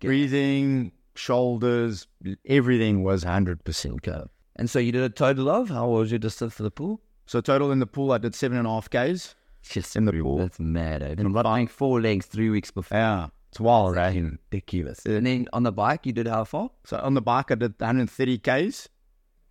breathing, 0.00 0.92
shoulders, 1.14 2.06
everything 2.46 3.02
was 3.02 3.24
100%. 3.24 3.92
Okay. 3.96 4.22
And 4.56 4.68
so 4.68 4.78
you 4.78 4.92
did 4.92 5.02
a 5.02 5.08
total 5.08 5.48
of 5.48 5.70
how 5.70 5.88
was 5.88 6.10
your 6.10 6.18
distance 6.18 6.52
for 6.54 6.62
the 6.62 6.70
pool? 6.70 7.00
So 7.26 7.40
total 7.40 7.70
in 7.70 7.78
the 7.78 7.86
pool, 7.86 8.12
I 8.12 8.18
did 8.18 8.34
seven 8.34 8.58
and 8.58 8.66
a 8.66 8.70
half 8.70 8.90
Ks. 8.90 9.34
Just 9.62 9.94
in 9.94 10.04
the 10.04 10.12
pool. 10.12 10.38
That's 10.38 10.58
mad. 10.58 11.02
Eh? 11.02 11.14
And 11.18 11.32
flying 11.32 11.66
four 11.66 12.00
lengths 12.00 12.26
three 12.26 12.50
weeks 12.50 12.70
before. 12.70 12.98
Yeah, 12.98 13.28
it's 13.50 13.60
wild, 13.60 13.96
right? 13.96 14.14
Ridiculous. 14.14 15.04
And 15.06 15.26
then 15.26 15.48
on 15.52 15.62
the 15.62 15.72
bike, 15.72 16.06
you 16.06 16.12
did 16.12 16.26
how 16.26 16.44
far? 16.44 16.70
So 16.84 16.98
on 16.98 17.14
the 17.14 17.20
bike, 17.20 17.50
I 17.50 17.54
did 17.54 17.74
130 17.78 18.38
Ks, 18.38 18.88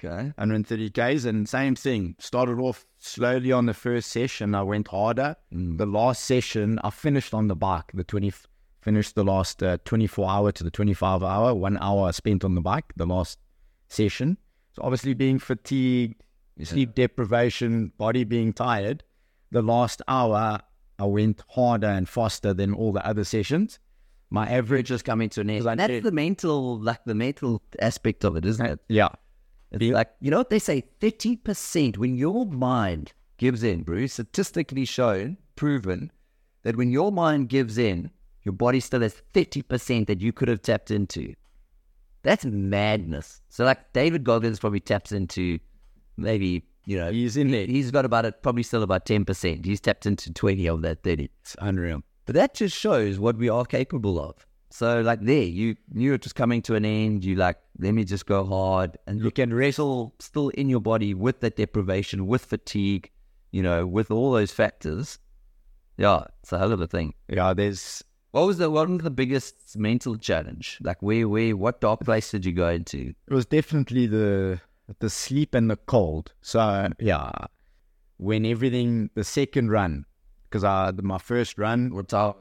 Okay. 0.04 0.32
130 0.38 0.90
Ks, 0.92 1.26
and 1.26 1.48
same 1.48 1.76
thing. 1.76 2.16
Started 2.20 2.60
off 2.60 2.86
slowly 3.00 3.52
on 3.52 3.66
the 3.66 3.74
first 3.74 4.12
session. 4.12 4.56
I 4.56 4.64
went 4.64 4.88
harder. 4.88 5.36
The 5.52 5.86
last 5.86 6.24
session, 6.24 6.80
I 6.84 6.90
finished 6.90 7.34
on 7.34 7.48
the 7.48 7.56
bike. 7.56 7.92
The 7.94 8.06
20, 8.06 8.32
finished 8.82 9.16
the 9.16 9.26
last 9.26 9.62
uh, 9.62 9.78
24 9.84 10.30
hour 10.30 10.52
to 10.54 10.64
the 10.64 10.72
25 10.72 11.22
hour. 11.22 11.54
One 11.54 11.78
hour 11.82 12.08
I 12.08 12.12
spent 12.12 12.46
on 12.46 12.56
the 12.56 12.62
bike. 12.62 12.86
The 12.96 13.06
last 13.06 13.40
session. 13.90 14.38
So 14.72 14.84
obviously 14.84 15.14
being 15.14 15.40
fatigued, 15.40 16.24
sleep 16.64 16.96
deprivation, 16.96 17.92
body 17.98 18.24
being 18.24 18.54
tired. 18.54 19.04
The 19.52 19.62
last 19.62 20.02
hour, 20.08 20.60
I 20.98 21.06
went 21.06 21.44
harder 21.50 21.88
and 21.88 22.08
faster 22.08 22.54
than 22.54 22.74
all 22.74 22.94
the 22.94 23.06
other 23.06 23.24
sessions. 23.24 23.80
My 24.30 24.48
average 24.48 24.88
Just 24.88 25.06
coming 25.06 25.30
to 25.30 25.42
an 25.42 25.50
end. 25.50 25.66
That's 25.66 26.04
the 26.04 26.12
mental, 26.12 26.80
like 26.80 27.04
the 27.06 27.16
mental 27.16 27.64
aspect 27.80 28.24
of 28.24 28.36
it, 28.36 28.46
isn't 28.46 28.64
it? 28.66 28.80
yeah, 28.88 29.10
It's 29.72 29.94
like, 29.94 30.12
you 30.20 30.32
know 30.32 30.38
what 30.38 30.50
they 30.50 30.60
say? 30.60 30.84
30% 31.00 31.98
when 31.98 32.16
your 32.16 32.46
mind 32.46 33.14
gives 33.38 33.64
in, 33.64 33.84
Bruce, 33.84 34.14
statistically 34.14 34.86
shown, 34.86 35.38
proven, 35.56 36.12
that 36.64 36.76
when 36.76 36.92
your 36.92 37.12
mind 37.12 37.50
gives 37.50 37.78
in, 37.78 38.10
your 38.44 38.54
body 38.54 38.80
still 38.80 39.02
has 39.02 39.22
30% 39.34 40.08
that 40.08 40.22
you 40.22 40.32
could 40.32 40.48
have 40.48 40.62
tapped 40.62 40.92
into. 40.92 41.34
That's 42.24 42.46
madness. 42.46 43.42
So, 43.50 43.64
like, 43.64 43.94
David 43.94 44.24
Goggins 44.24 44.60
probably 44.60 44.80
taps 44.80 45.12
into 45.12 45.60
maybe, 46.18 46.66
you 46.86 46.98
know, 46.98 47.12
he's 47.12 47.38
in 47.38 47.52
there. 47.52 47.66
he's 47.66 47.92
got 47.92 48.06
about 48.06 48.26
it, 48.26 48.42
probably 48.42 48.64
still 48.64 48.84
about 48.84 49.06
10%. 49.06 49.66
He's 49.66 49.80
tapped 49.80 50.06
into 50.06 50.34
20 50.34 50.68
of 50.68 50.82
that 50.82 51.04
30. 51.04 51.30
It's 51.42 51.56
unreal. 51.60 52.02
But 52.26 52.36
that 52.36 52.54
just 52.56 52.76
shows 52.76 53.20
what 53.20 53.38
we 53.38 53.50
are 53.50 53.66
capable 53.66 54.20
of. 54.20 54.46
So, 54.72 55.02
like, 55.02 55.22
there, 55.22 55.44
you 55.44 55.76
knew 55.92 56.14
it 56.14 56.24
was 56.24 56.34
coming 56.34 56.62
to 56.64 56.76
an 56.76 56.86
end. 56.86 57.26
You 57.26 57.36
like, 57.36 57.58
let 57.80 57.94
me 57.94 58.04
just 58.04 58.26
go 58.26 58.46
hard, 58.46 58.98
and 59.08 59.20
you 59.20 59.32
can 59.32 59.54
wrestle 59.54 60.14
still 60.20 60.50
in 60.50 60.70
your 60.70 60.80
body 60.80 61.14
with 61.14 61.40
that 61.40 61.56
deprivation, 61.56 62.28
with 62.28 62.46
fatigue, 62.46 63.10
you 63.52 63.64
know, 63.64 63.88
with 63.88 64.12
all 64.12 64.32
those 64.32 64.52
factors. 64.52 65.18
Yeah, 65.98 66.26
it's 66.42 66.52
a 66.52 66.60
hell 66.60 66.72
of 66.72 66.82
a 66.82 66.88
thing. 66.88 67.14
Yeah, 67.28 67.54
there's 67.54 68.04
What 68.32 68.46
was 68.46 68.60
the 68.60 68.70
one 68.70 68.94
of 68.94 69.04
the 69.04 69.10
biggest 69.10 69.78
mental 69.78 70.16
challenge? 70.18 70.78
Like, 70.82 71.02
where, 71.02 71.28
where, 71.28 71.58
what 71.58 71.82
dark 71.82 72.02
place 72.02 72.30
did 72.32 72.46
you 72.46 72.52
go 72.52 72.70
into? 72.70 73.14
it 73.28 73.34
was 73.34 73.46
definitely 73.46 74.06
the 74.06 74.62
the 75.00 75.10
sleep 75.10 75.56
and 75.56 75.70
the 75.70 75.78
cold. 75.78 76.32
So 76.42 76.90
yeah, 77.00 77.32
when 78.18 78.46
everything 78.46 79.10
the 79.16 79.24
second 79.24 79.72
run 79.72 80.06
because 80.50 80.64
I 80.64 80.92
my 81.02 81.18
first 81.18 81.58
run 81.58 81.94
What 81.94 82.10
time? 82.10 82.34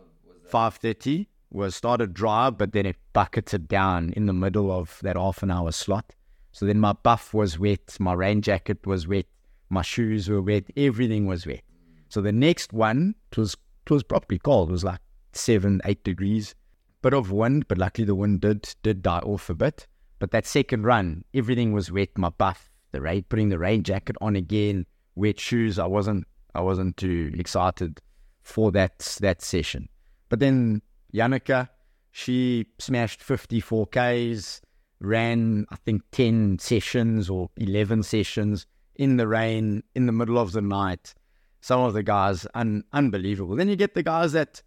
five 0.45 0.75
thirty 0.77 1.29
was 1.51 1.75
started 1.75 2.15
dry, 2.15 2.51
but 2.51 2.73
then 2.73 2.87
it 2.87 2.97
bucketed 3.13 3.69
down 3.69 4.13
in 4.17 4.27
the 4.27 4.33
middle 4.33 4.71
of 4.71 4.99
that 5.03 5.17
half 5.17 5.43
an 5.43 5.51
hour 5.51 5.73
slot. 5.73 6.15
So 6.53 6.67
then 6.67 6.81
my 6.81 6.93
buff 6.93 7.33
was 7.33 7.59
wet, 7.59 7.97
my 7.99 8.13
rain 8.13 8.43
jacket 8.43 8.87
was 8.87 9.07
wet, 9.07 9.27
my 9.71 9.83
shoes 9.83 10.29
were 10.29 10.43
wet, 10.43 10.65
everything 10.77 11.27
was 11.27 11.47
wet. 11.47 11.63
So 12.09 12.21
the 12.21 12.33
next 12.33 12.73
one 12.73 13.15
it 13.31 13.39
was 13.39 13.57
it 13.87 13.93
was 13.93 14.03
properly 14.03 14.39
cold. 14.39 14.69
It 14.69 14.73
was 14.73 14.85
like 14.85 15.01
seven, 15.33 15.81
eight 15.85 16.05
degrees. 16.05 16.55
Bit 17.01 17.15
of 17.15 17.31
wind, 17.31 17.69
but 17.69 17.79
luckily 17.79 18.05
the 18.05 18.15
wind 18.15 18.41
did 18.41 18.75
did 18.83 19.03
die 19.03 19.21
off 19.21 19.49
a 19.49 19.55
bit. 19.55 19.87
But 20.19 20.31
that 20.33 20.47
second 20.47 20.85
run, 20.85 21.25
everything 21.33 21.73
was 21.73 21.93
wet. 21.93 22.11
My 22.17 22.31
buff, 22.31 22.71
the 22.91 23.01
rain, 23.01 23.25
putting 23.29 23.51
the 23.51 23.59
rain 23.59 23.85
jacket 23.85 24.17
on 24.21 24.37
again, 24.37 24.85
wet 25.15 25.39
shoes. 25.39 25.79
I 25.79 25.87
wasn't 25.87 26.27
I 26.55 26.61
wasn't 26.61 26.97
too 26.97 27.33
excited 27.35 28.01
for 28.43 28.73
that 28.73 28.99
that 29.21 29.43
session. 29.43 29.89
But 30.29 30.41
then 30.41 30.83
Yannicka, 31.13 31.69
she 32.11 32.67
smashed 32.79 33.23
54 33.23 33.87
Ks, 33.87 34.61
ran 35.01 35.67
I 35.71 35.77
think 35.77 36.03
10 36.13 36.59
sessions 36.59 37.31
or 37.31 37.51
11 37.57 38.03
sessions 38.03 38.67
in 38.97 39.17
the 39.17 39.29
rain 39.29 39.83
in 39.95 40.07
the 40.07 40.13
middle 40.13 40.39
of 40.39 40.53
the 40.53 40.61
night. 40.61 41.15
Some 41.61 41.81
of 41.81 41.95
the 41.95 42.03
guys 42.03 42.47
un- 42.55 42.85
unbelievable. 42.93 43.57
Then 43.57 43.69
you 43.69 43.77
get 43.77 43.95
the 43.95 44.03
guys 44.03 44.33
that 44.33 44.63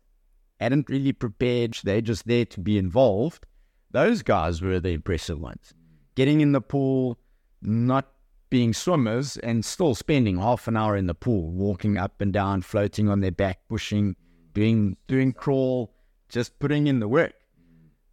hadn't 0.59 0.89
really 0.89 1.13
prepared. 1.13 1.77
They're 1.83 2.01
just 2.01 2.27
there 2.27 2.45
to 2.45 2.59
be 2.59 2.77
involved. 2.77 3.45
Those 3.91 4.21
guys 4.21 4.61
were 4.61 4.79
the 4.79 4.89
impressive 4.91 5.39
ones. 5.39 5.73
Getting 6.15 6.41
in 6.41 6.53
the 6.53 6.61
pool, 6.61 7.17
not 7.61 8.13
being 8.49 8.73
swimmers, 8.73 9.37
and 9.37 9.63
still 9.63 9.95
spending 9.95 10.37
half 10.37 10.67
an 10.67 10.75
hour 10.77 10.95
in 10.97 11.07
the 11.07 11.13
pool, 11.13 11.51
walking 11.51 11.97
up 11.97 12.21
and 12.21 12.33
down, 12.33 12.61
floating 12.61 13.09
on 13.09 13.21
their 13.21 13.31
back, 13.31 13.59
pushing, 13.69 14.15
doing 14.53 14.97
doing 15.07 15.31
crawl, 15.31 15.93
just 16.31 16.57
putting 16.59 16.87
in 16.87 16.99
the 16.99 17.07
work. 17.07 17.33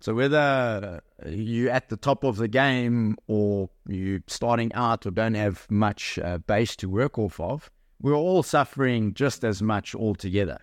So 0.00 0.14
whether 0.14 1.00
you're 1.26 1.70
at 1.70 1.88
the 1.88 1.96
top 1.96 2.22
of 2.22 2.36
the 2.36 2.46
game 2.46 3.16
or 3.26 3.68
you're 3.88 4.20
starting 4.28 4.72
out 4.74 5.06
or 5.06 5.10
don't 5.10 5.34
have 5.34 5.66
much 5.70 6.18
uh, 6.18 6.38
base 6.38 6.76
to 6.76 6.88
work 6.88 7.18
off 7.18 7.40
of, 7.40 7.70
we're 8.00 8.14
all 8.14 8.44
suffering 8.44 9.14
just 9.14 9.44
as 9.44 9.60
much 9.60 9.94
altogether. 9.94 10.58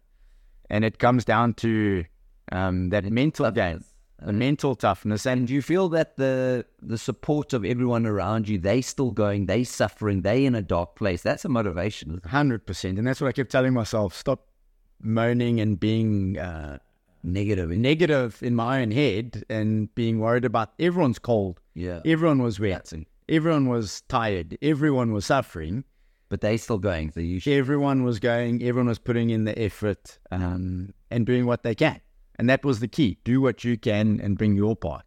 And 0.70 0.86
it 0.86 1.00
comes 1.00 1.26
down 1.26 1.54
to 1.56 2.06
um, 2.52 2.90
that 2.90 3.04
mental 3.06 3.52
game, 3.52 3.84
the 4.22 4.32
mental 4.32 4.74
toughness. 4.74 5.26
And 5.26 5.48
Do 5.48 5.54
you 5.54 5.62
feel 5.62 5.90
that 5.90 6.16
the 6.16 6.66
the 6.82 6.98
support 6.98 7.52
of 7.52 7.66
everyone 7.66 8.06
around 8.06 8.48
you, 8.48 8.58
they 8.58 8.82
still 8.82 9.12
going, 9.12 9.48
they 9.48 9.66
suffering, 9.66 10.22
they 10.22 10.46
in 10.46 10.56
a 10.56 10.62
dark 10.62 10.96
place? 10.96 11.22
That's 11.22 11.44
a 11.46 11.50
motivation. 11.50 12.22
hundred 12.26 12.66
percent, 12.66 12.98
and 12.98 13.06
that's 13.06 13.20
what 13.20 13.28
I 13.28 13.34
kept 13.34 13.52
telling 13.52 13.74
myself: 13.74 14.16
stop 14.16 14.48
moaning 15.02 15.60
and 15.60 15.80
being 15.80 16.40
uh, 16.40 16.80
Negative. 17.26 17.70
negative 17.70 18.42
in 18.44 18.56
my 18.56 18.82
own 18.82 18.92
head 18.92 19.44
and 19.50 19.94
being 19.96 20.20
worried 20.20 20.46
about 20.46 20.74
everyone's 20.80 21.20
cold. 21.20 21.60
Yeah. 21.74 22.02
Everyone 22.06 22.42
was 22.42 22.60
wet. 22.60 22.94
Everyone 23.28 23.68
was 23.68 24.02
tired. 24.08 24.58
Everyone 24.62 25.12
was 25.12 25.26
suffering. 25.26 25.84
But 26.30 26.42
they 26.42 26.58
still 26.58 26.78
going. 26.80 27.12
So 27.12 27.20
you 27.20 27.40
should, 27.40 27.54
Everyone 27.54 28.04
was 28.04 28.20
going. 28.20 28.62
Everyone 28.64 28.88
was 28.88 29.00
putting 29.00 29.30
in 29.30 29.46
the 29.46 29.58
effort 29.60 30.18
um, 30.32 30.94
and 31.12 31.26
doing 31.26 31.46
what 31.46 31.64
they 31.64 31.76
can. 31.76 32.02
And 32.38 32.50
that 32.50 32.66
was 32.66 32.80
the 32.80 32.88
key: 32.88 33.18
do 33.24 33.42
what 33.42 33.64
you 33.64 33.78
can 33.78 34.20
and 34.22 34.38
bring 34.38 34.56
your 34.56 34.76
part. 34.76 35.04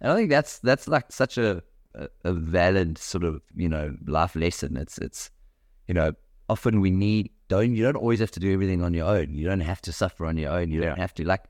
and 0.00 0.10
I 0.12 0.16
think 0.16 0.30
that's 0.30 0.58
that's 0.58 0.88
like 0.88 1.12
such 1.12 1.38
a, 1.38 1.62
a 1.94 2.08
a 2.24 2.32
valid 2.32 2.98
sort 2.98 3.24
of 3.24 3.42
you 3.54 3.68
know 3.68 3.94
life 4.06 4.34
lesson. 4.34 4.76
It's 4.76 4.98
it's 4.98 5.30
you 5.86 5.94
know 5.94 6.12
often 6.48 6.80
we 6.80 6.90
need 6.90 7.30
don't 7.48 7.74
you 7.74 7.84
don't 7.84 7.96
always 7.96 8.20
have 8.20 8.30
to 8.32 8.40
do 8.40 8.52
everything 8.52 8.82
on 8.82 8.94
your 8.94 9.06
own. 9.06 9.34
You 9.34 9.46
don't 9.46 9.60
have 9.60 9.82
to 9.82 9.92
suffer 9.92 10.26
on 10.26 10.36
your 10.36 10.50
own. 10.50 10.70
You 10.70 10.80
don't 10.80 10.98
have 10.98 11.14
to 11.14 11.24
like 11.24 11.44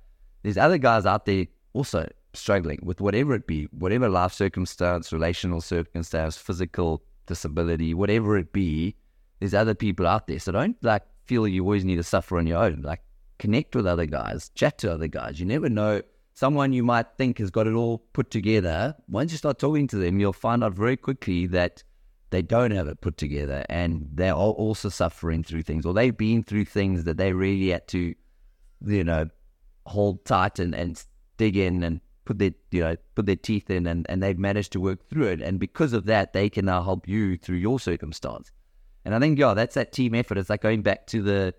there's 0.45 0.59
other 0.59 0.79
guys 0.79 1.07
out 1.07 1.25
there 1.25 1.47
also 1.73 2.07
struggling 2.35 2.79
with 2.83 3.01
whatever 3.01 3.35
it 3.35 3.47
be, 3.47 3.65
whatever 3.73 4.09
life 4.09 4.33
circumstance, 4.33 5.13
relational 5.13 5.61
circumstance, 5.61 6.37
physical 6.37 7.03
disability, 7.27 7.95
whatever 7.95 8.37
it 8.37 8.53
be. 8.53 8.95
There's 9.41 9.55
other 9.55 9.75
people 9.75 10.07
out 10.07 10.27
there. 10.27 10.39
So 10.39 10.53
don't 10.53 10.77
like 10.83 11.03
feel 11.25 11.49
you 11.49 11.63
always 11.65 11.85
need 11.85 11.97
to 11.97 12.03
suffer 12.03 12.37
on 12.37 12.47
your 12.47 12.59
own. 12.59 12.83
Like 12.83 13.01
connect 13.39 13.75
with 13.75 13.87
other 13.87 14.07
guys, 14.07 14.51
chat 14.55 14.79
to 14.79 14.93
other 14.93 15.09
guys. 15.09 15.41
You 15.41 15.47
never 15.47 15.69
know. 15.69 16.03
Someone 16.35 16.73
you 16.73 16.83
might 16.83 17.07
think 17.17 17.39
has 17.39 17.51
got 17.51 17.67
it 17.67 17.75
all 17.75 17.99
put 18.13 18.31
together. 18.31 18.95
Once 19.09 19.33
you 19.33 19.39
start 19.39 19.59
talking 19.59 19.87
to 19.89 19.97
them, 19.97 20.19
you'll 20.19 20.33
find 20.33 20.63
out 20.63 20.75
very 20.75 20.97
quickly 20.97 21.47
that 21.47 21.83
they 22.31 22.43
don't 22.43 22.73
have 22.73 22.89
it 22.89 23.01
put 23.01 23.17
together 23.17 23.65
and 23.71 24.09
they're 24.13 24.35
also 24.35 24.89
suffering 24.89 25.45
through 25.45 25.63
things 25.63 25.87
or 25.87 25.95
they've 25.95 26.17
been 26.17 26.43
through 26.43 26.65
things 26.65 27.05
that 27.05 27.17
they 27.17 27.33
really 27.33 27.69
had 27.71 27.87
to, 27.87 28.15
you 28.85 29.05
know, 29.05 29.29
hold 29.87 30.25
tight 30.25 30.59
and, 30.59 30.75
and 30.75 31.03
dig 31.37 31.57
in 31.57 31.83
and 31.83 32.01
put 32.25 32.39
their, 32.39 32.53
you 32.71 32.81
know, 32.81 32.97
put 33.15 33.27
their 33.27 33.37
teeth 33.37 33.71
in 33.71 33.87
and, 33.87 34.07
and 34.09 34.23
they've 34.23 34.39
managed 34.39 34.73
to 34.73 34.81
work 34.81 35.09
through 35.09 35.27
it. 35.27 35.43
And 35.43 35.61
because 35.61 35.93
of 35.93 36.07
that, 36.07 36.33
they 36.33 36.49
can 36.49 36.65
now 36.65 36.83
help 36.83 37.07
you 37.09 37.37
through 37.37 37.59
your 37.59 37.79
circumstance. 37.79 38.51
And 39.05 39.15
I 39.15 39.19
think, 39.19 39.39
yeah, 39.39 39.55
that's 39.55 39.75
that 39.75 39.93
team 39.93 40.15
effort. 40.15 40.39
It's 40.39 40.49
like 40.49 40.63
going 40.63 40.83
back 40.83 41.07
to 41.09 41.23
the, 41.23 41.55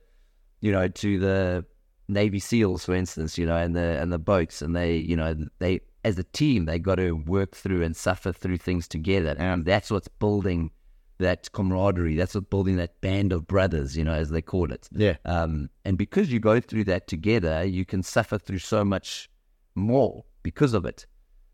you 0.61 0.71
know, 0.71 0.87
to 0.87 1.19
the 1.19 1.65
Navy 2.07 2.39
SEALs, 2.39 2.85
for 2.85 2.95
instance, 2.95 3.37
you 3.37 3.45
know, 3.45 3.55
and 3.55 3.75
the 3.75 3.99
and 4.01 4.11
the 4.11 4.19
boats, 4.19 4.61
and 4.61 4.75
they, 4.75 4.97
you 4.97 5.15
know, 5.15 5.35
they 5.59 5.81
as 6.03 6.19
a 6.19 6.23
team 6.23 6.65
they 6.65 6.79
got 6.79 6.95
to 6.95 7.13
work 7.13 7.55
through 7.55 7.83
and 7.83 7.95
suffer 7.95 8.31
through 8.31 8.57
things 8.57 8.87
together, 8.87 9.35
and 9.37 9.65
that's 9.65 9.91
what's 9.91 10.07
building 10.07 10.71
that 11.17 11.51
camaraderie. 11.53 12.15
That's 12.15 12.35
what 12.35 12.49
building 12.49 12.77
that 12.77 12.99
band 13.01 13.31
of 13.31 13.47
brothers, 13.47 13.95
you 13.95 14.03
know, 14.03 14.13
as 14.13 14.29
they 14.29 14.41
call 14.41 14.71
it. 14.71 14.89
Yeah. 14.91 15.15
Um, 15.25 15.69
and 15.85 15.97
because 15.97 16.31
you 16.31 16.39
go 16.39 16.59
through 16.59 16.85
that 16.85 17.07
together, 17.07 17.63
you 17.63 17.85
can 17.85 18.03
suffer 18.03 18.37
through 18.37 18.59
so 18.59 18.83
much 18.83 19.29
more 19.75 20.25
because 20.43 20.73
of 20.73 20.85
it. 20.85 21.05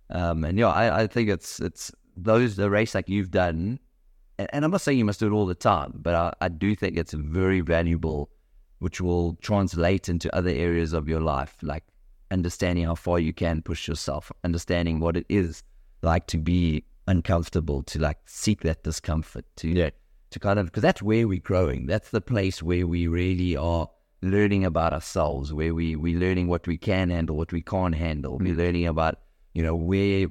Um, 0.10 0.44
and 0.44 0.58
yeah, 0.58 0.68
I, 0.68 1.04
I 1.04 1.08
think 1.08 1.30
it's 1.30 1.60
it's 1.60 1.92
those 2.18 2.56
the 2.56 2.70
race 2.70 2.94
like 2.94 3.08
you've 3.08 3.32
done, 3.32 3.80
and, 4.38 4.50
and 4.52 4.66
I'm 4.66 4.72
not 4.72 4.82
saying 4.82 4.98
you 4.98 5.06
must 5.06 5.20
do 5.20 5.28
it 5.28 5.32
all 5.32 5.46
the 5.46 5.56
time, 5.56 5.94
but 5.96 6.16
I, 6.16 6.34
I 6.42 6.50
do 6.50 6.76
think 6.76 6.98
it's 6.98 7.14
very 7.14 7.62
valuable, 7.62 8.30
which 8.80 9.00
will 9.00 9.36
translate 9.36 10.10
into 10.10 10.34
other 10.36 10.50
areas 10.50 10.92
of 10.92 11.08
your 11.08 11.22
life, 11.22 11.56
like 11.62 11.84
understanding 12.30 12.86
how 12.86 12.96
far 12.96 13.20
you 13.20 13.32
can 13.32 13.62
push 13.62 13.88
yourself, 13.88 14.32
understanding 14.44 15.00
what 15.00 15.16
it 15.16 15.26
is 15.30 15.64
like 16.02 16.28
to 16.28 16.38
be 16.38 16.84
uncomfortable, 17.12 17.84
to 17.84 18.00
like 18.00 18.20
seek 18.26 18.62
that 18.62 18.84
discomfort, 18.84 19.46
to 19.58 19.68
Yeah. 19.70 19.92
to 20.32 20.40
kind 20.40 20.58
of 20.60 20.66
because 20.68 20.82
that's 20.88 21.02
where 21.02 21.28
we're 21.28 21.48
growing. 21.52 21.86
That's 21.86 22.10
the 22.10 22.22
place 22.22 22.64
where 22.64 22.88
we 22.88 23.02
really 23.08 23.56
are 23.58 23.90
learning 24.22 24.64
about 24.66 24.94
ourselves, 24.94 25.54
where 25.54 25.74
we 25.80 25.96
we're 25.96 26.20
learning 26.26 26.48
what 26.48 26.68
we 26.68 26.78
can 26.78 27.10
handle, 27.10 27.36
what 27.36 27.52
we 27.52 27.62
can't 27.62 27.96
handle. 27.96 28.38
We're 28.38 28.56
mm. 28.56 28.64
learning 28.64 28.88
about 28.88 29.16
you 29.54 29.64
know 29.66 29.76
where 29.76 30.28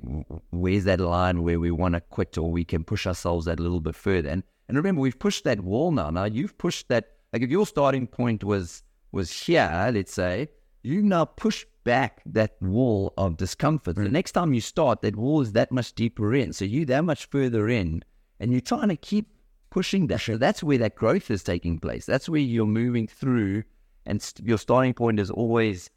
where's 0.50 0.84
that 0.84 1.00
line 1.00 1.42
where 1.42 1.60
we 1.60 1.70
want 1.70 1.94
to 1.94 2.00
quit 2.00 2.38
or 2.38 2.50
we 2.50 2.64
can 2.64 2.82
push 2.84 3.06
ourselves 3.06 3.44
that 3.46 3.60
a 3.60 3.62
little 3.62 3.80
bit 3.80 3.94
further. 3.94 4.30
And 4.30 4.42
and 4.68 4.76
remember, 4.76 5.00
we've 5.00 5.18
pushed 5.18 5.44
that 5.44 5.60
wall 5.60 5.90
now. 5.90 6.10
Now 6.10 6.24
you've 6.24 6.56
pushed 6.56 6.88
that. 6.88 7.04
Like 7.32 7.42
if 7.42 7.50
your 7.50 7.66
starting 7.66 8.06
point 8.06 8.42
was 8.42 8.82
was 9.12 9.30
here, 9.30 9.90
let's 9.92 10.14
say, 10.14 10.48
you 10.82 11.02
now 11.02 11.24
push 11.24 11.66
back 11.84 12.22
that 12.26 12.56
wall 12.60 13.12
of 13.16 13.36
discomfort. 13.36 13.96
The 13.96 14.08
next 14.08 14.32
time 14.32 14.54
you 14.54 14.60
start, 14.60 15.02
that 15.02 15.16
wall 15.16 15.40
is 15.40 15.52
that 15.52 15.72
much 15.72 15.94
deeper 15.94 16.34
in. 16.34 16.52
So 16.52 16.64
you're 16.64 16.86
that 16.86 17.04
much 17.04 17.26
further 17.26 17.68
in, 17.68 18.02
and 18.38 18.52
you're 18.52 18.60
trying 18.60 18.88
to 18.88 18.96
keep 18.96 19.28
pushing 19.70 20.08
that. 20.08 20.20
So 20.20 20.36
that's 20.36 20.62
where 20.62 20.78
that 20.78 20.96
growth 20.96 21.30
is 21.30 21.42
taking 21.42 21.78
place. 21.78 22.06
That's 22.06 22.28
where 22.28 22.40
you're 22.40 22.66
moving 22.66 23.06
through, 23.06 23.64
and 24.06 24.20
st- 24.20 24.46
your 24.46 24.58
starting 24.58 24.94
point 24.94 25.20
is 25.20 25.30
always 25.30 25.90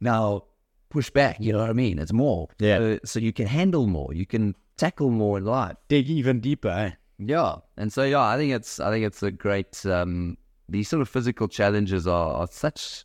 now 0.00 0.44
push 0.88 1.10
back. 1.10 1.36
You 1.40 1.52
know 1.52 1.60
what 1.60 1.70
I 1.70 1.74
mean? 1.74 1.98
It's 1.98 2.12
more. 2.12 2.48
Yeah. 2.58 2.78
So, 2.78 2.98
so 3.04 3.18
you 3.20 3.32
can 3.32 3.46
handle 3.46 3.86
more. 3.86 4.12
You 4.12 4.26
can 4.26 4.54
tackle 4.76 5.10
more 5.10 5.38
in 5.38 5.44
life. 5.44 5.76
Dig 5.88 6.08
even 6.08 6.40
deeper. 6.40 6.68
Eh? 6.68 6.90
Yeah, 7.18 7.56
and 7.76 7.92
so 7.92 8.02
yeah, 8.02 8.22
I 8.22 8.38
think 8.38 8.52
it's 8.52 8.80
I 8.80 8.90
think 8.90 9.04
it's 9.04 9.22
a 9.22 9.30
great. 9.30 9.84
Um, 9.84 10.38
these 10.70 10.88
sort 10.88 11.02
of 11.02 11.08
physical 11.08 11.48
challenges 11.48 12.06
are, 12.06 12.32
are 12.34 12.48
such 12.50 13.04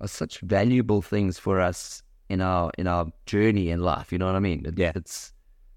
are 0.00 0.08
such 0.08 0.40
valuable 0.40 1.02
things 1.02 1.38
for 1.38 1.60
us 1.60 2.02
in 2.28 2.40
our 2.40 2.70
in 2.78 2.86
our 2.86 3.06
journey 3.26 3.70
in 3.70 3.80
life. 3.80 4.12
You 4.12 4.18
know 4.18 4.26
what 4.26 4.36
I 4.36 4.40
mean? 4.40 4.64
It- 4.66 4.78
Yeah. 4.78 4.92
it's 4.94 5.32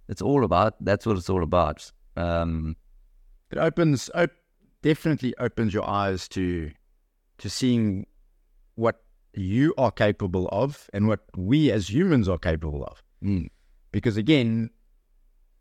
it's 0.07 0.21
all 0.21 0.43
about. 0.43 0.73
That's 0.83 1.05
what 1.05 1.17
it's 1.17 1.29
all 1.29 1.43
about. 1.43 1.91
Um, 2.15 2.75
It 3.51 3.57
opens, 3.57 4.09
op- 4.15 4.31
definitely 4.81 5.33
opens 5.37 5.73
your 5.73 5.87
eyes 5.87 6.27
to, 6.29 6.71
to 7.37 7.49
seeing 7.49 8.05
what 8.75 9.01
you 9.33 9.73
are 9.77 9.91
capable 9.91 10.47
of 10.51 10.89
and 10.93 11.07
what 11.07 11.21
we 11.35 11.71
as 11.71 11.89
humans 11.93 12.27
are 12.29 12.37
capable 12.39 12.83
of. 12.85 13.03
mm, 13.21 13.47
Because 13.91 14.17
again, 14.17 14.69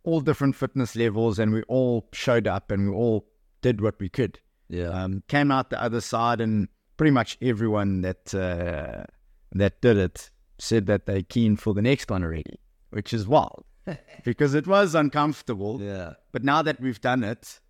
all 0.05 0.21
different 0.21 0.55
fitness 0.57 0.95
levels, 0.97 1.39
and 1.39 1.53
we 1.53 1.63
all 1.63 2.09
showed 2.13 2.47
up 2.47 2.71
and 2.71 2.91
we 2.91 2.95
all 2.95 3.27
did 3.63 3.81
what 3.81 3.99
we 4.01 4.09
could. 4.09 4.39
yeah, 4.69 4.89
Um, 4.89 5.23
came 5.29 5.51
out 5.51 5.71
the 5.71 5.83
other 5.83 6.01
side, 6.01 6.41
and 6.41 6.69
pretty 6.97 7.11
much 7.11 7.37
everyone 7.43 8.01
that 8.03 8.35
uh, 8.35 9.05
that 9.53 9.81
did 9.81 9.97
it 9.97 10.31
said 10.59 10.87
that 10.87 11.07
they're 11.07 11.23
keen 11.23 11.57
for 11.57 11.75
the 11.75 11.83
next 11.83 12.11
one 12.11 12.23
already, 12.25 12.59
which 12.91 13.13
is 13.13 13.27
wild 13.29 13.65
because 14.25 14.55
it 14.55 14.67
was 14.67 14.95
uncomfortable. 14.95 15.81
yeah, 15.81 16.15
But 16.33 16.45
now 16.45 16.63
that 16.63 16.81
we've 16.81 17.01
done 17.01 17.23
it, 17.25 17.61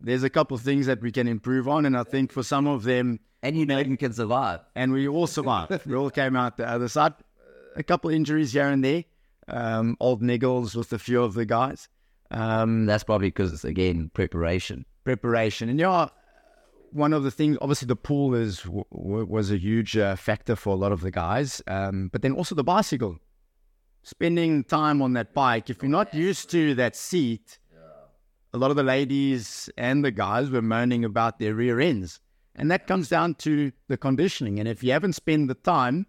there's 0.00 0.22
a 0.22 0.30
couple 0.30 0.54
of 0.56 0.62
things 0.62 0.86
that 0.86 1.00
we 1.02 1.12
can 1.12 1.28
improve 1.28 1.68
on, 1.68 1.86
and 1.86 1.96
I 1.96 2.02
think 2.02 2.32
for 2.32 2.42
some 2.42 2.66
of 2.66 2.82
them, 2.84 3.20
and 3.42 3.56
you 3.56 3.66
know 3.66 3.78
you 3.78 3.96
can 3.96 4.12
survive. 4.12 4.60
and 4.74 4.92
we 4.92 5.06
all 5.08 5.26
survived. 5.26 5.86
we 5.86 5.94
all 5.94 6.10
came 6.10 6.34
out 6.36 6.56
the 6.56 6.68
other 6.68 6.88
side. 6.88 7.12
A 7.76 7.82
couple 7.82 8.08
of 8.10 8.16
injuries 8.16 8.52
here 8.52 8.68
and 8.68 8.84
there, 8.84 9.04
um, 9.48 9.96
old 10.00 10.22
niggles 10.22 10.74
with 10.76 10.92
a 10.92 10.98
few 10.98 11.22
of 11.22 11.34
the 11.34 11.44
guys. 11.44 11.88
Um, 12.30 12.86
That's 12.86 13.04
probably 13.04 13.28
because 13.28 13.52
it's 13.52 13.64
again 13.64 14.10
preparation. 14.14 14.86
preparation, 15.04 15.68
and 15.68 15.78
yeah, 15.78 16.08
one 16.94 17.12
of 17.12 17.24
the 17.24 17.30
things, 17.30 17.58
obviously, 17.60 17.86
the 17.86 17.96
pool 17.96 18.34
is 18.34 18.62
w- 18.62 18.84
w- 18.92 19.26
was 19.26 19.50
a 19.50 19.58
huge 19.58 19.96
uh, 19.96 20.16
factor 20.16 20.56
for 20.56 20.70
a 20.70 20.76
lot 20.76 20.92
of 20.92 21.00
the 21.00 21.10
guys, 21.10 21.60
um, 21.66 22.08
but 22.12 22.22
then 22.22 22.32
also 22.32 22.54
the 22.54 22.64
bicycle. 22.64 23.18
Spending 24.02 24.64
time 24.64 25.02
on 25.02 25.14
that 25.14 25.34
bike, 25.34 25.70
if 25.70 25.82
you're 25.82 25.90
not 25.90 26.14
used 26.14 26.50
to 26.50 26.74
that 26.76 26.94
seat, 26.94 27.58
a 28.54 28.58
lot 28.58 28.70
of 28.70 28.76
the 28.76 28.84
ladies 28.84 29.68
and 29.76 30.04
the 30.04 30.12
guys 30.12 30.48
were 30.48 30.62
moaning 30.62 31.04
about 31.04 31.40
their 31.40 31.54
rear 31.54 31.80
ends. 31.80 32.20
And 32.54 32.70
that 32.70 32.86
comes 32.86 33.08
down 33.08 33.34
to 33.36 33.72
the 33.88 33.96
conditioning. 33.96 34.60
And 34.60 34.68
if 34.68 34.84
you 34.84 34.92
haven't 34.92 35.14
spent 35.14 35.48
the 35.48 35.54
time, 35.54 36.06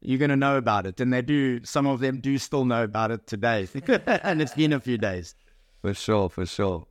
you're 0.00 0.18
going 0.18 0.30
to 0.30 0.36
know 0.36 0.56
about 0.56 0.86
it. 0.86 1.00
And 1.00 1.12
they 1.12 1.22
do, 1.22 1.64
some 1.64 1.88
of 1.88 1.98
them 1.98 2.20
do 2.20 2.38
still 2.38 2.64
know 2.64 2.84
about 2.84 3.10
it 3.10 3.26
today. 3.26 3.66
and 4.06 4.40
it's 4.40 4.54
been 4.54 4.72
a 4.72 4.78
few 4.78 4.96
days. 4.96 5.34
For 5.82 5.92
sure, 5.92 6.28
for 6.28 6.46
sure. 6.46 6.86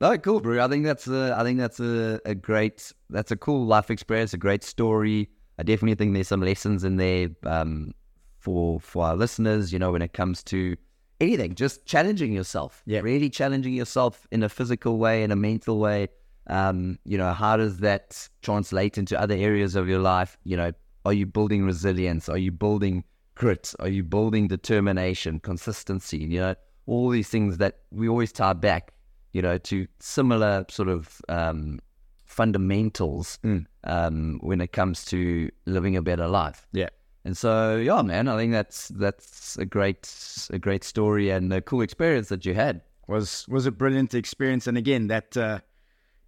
No, 0.00 0.16
cool, 0.18 0.40
bro. 0.40 0.64
I 0.64 0.68
think 0.68 0.84
that's 0.84 1.08
a, 1.08 1.34
I 1.36 1.42
think 1.42 1.58
that's 1.58 1.80
a, 1.80 2.20
a 2.24 2.34
great, 2.34 2.92
that's 3.10 3.32
a 3.32 3.36
cool 3.36 3.66
life 3.66 3.90
experience, 3.90 4.32
a 4.32 4.38
great 4.38 4.62
story. 4.62 5.28
I 5.58 5.64
definitely 5.64 5.96
think 5.96 6.14
there's 6.14 6.28
some 6.28 6.40
lessons 6.40 6.84
in 6.84 6.96
there 6.96 7.30
um, 7.44 7.92
for 8.38 8.78
for 8.78 9.06
our 9.06 9.16
listeners. 9.16 9.72
You 9.72 9.80
know, 9.80 9.90
when 9.90 10.02
it 10.02 10.12
comes 10.12 10.44
to 10.44 10.76
anything, 11.20 11.56
just 11.56 11.84
challenging 11.84 12.32
yourself. 12.32 12.82
Yeah. 12.86 13.00
really 13.00 13.28
challenging 13.28 13.74
yourself 13.74 14.26
in 14.30 14.44
a 14.44 14.48
physical 14.48 14.98
way, 14.98 15.24
in 15.24 15.32
a 15.32 15.36
mental 15.36 15.78
way. 15.78 16.08
Um, 16.46 16.98
you 17.04 17.18
know, 17.18 17.32
how 17.32 17.56
does 17.56 17.78
that 17.78 18.28
translate 18.42 18.98
into 18.98 19.20
other 19.20 19.34
areas 19.34 19.74
of 19.74 19.88
your 19.88 19.98
life? 19.98 20.38
You 20.44 20.56
know, 20.56 20.72
are 21.04 21.12
you 21.12 21.26
building 21.26 21.64
resilience? 21.64 22.28
Are 22.28 22.38
you 22.38 22.52
building 22.52 23.04
grit? 23.34 23.74
Are 23.80 23.88
you 23.88 24.02
building 24.04 24.48
determination, 24.48 25.40
consistency? 25.40 26.18
You 26.18 26.40
know, 26.40 26.54
all 26.86 27.10
these 27.10 27.28
things 27.28 27.58
that 27.58 27.80
we 27.90 28.08
always 28.08 28.32
tie 28.32 28.54
back, 28.54 28.92
you 29.32 29.42
know, 29.42 29.58
to 29.58 29.86
similar 30.00 30.64
sort 30.68 30.88
of 30.88 31.20
um, 31.28 31.78
fundamentals 32.26 33.38
Mm. 33.44 33.66
um, 33.84 34.38
when 34.42 34.60
it 34.60 34.72
comes 34.72 35.04
to 35.06 35.50
living 35.66 35.96
a 35.96 36.02
better 36.02 36.28
life. 36.28 36.66
Yeah. 36.72 36.90
And 37.24 37.36
so, 37.36 37.76
yeah, 37.76 38.00
man, 38.02 38.28
I 38.28 38.36
think 38.36 38.52
that's 38.52 38.88
that's 38.88 39.58
a 39.58 39.64
great 39.66 40.08
a 40.50 40.58
great 40.58 40.84
story 40.84 41.30
and 41.30 41.52
a 41.52 41.60
cool 41.60 41.82
experience 41.82 42.28
that 42.28 42.46
you 42.46 42.54
had. 42.54 42.80
was 43.08 43.44
was 43.48 43.66
a 43.66 43.70
brilliant 43.72 44.14
experience. 44.14 44.66
And 44.66 44.78
again, 44.78 45.08
that 45.08 45.36
uh, 45.36 45.58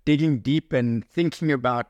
digging 0.05 0.41
deep 0.41 0.73
and 0.73 1.05
thinking 1.05 1.53
about 1.53 1.87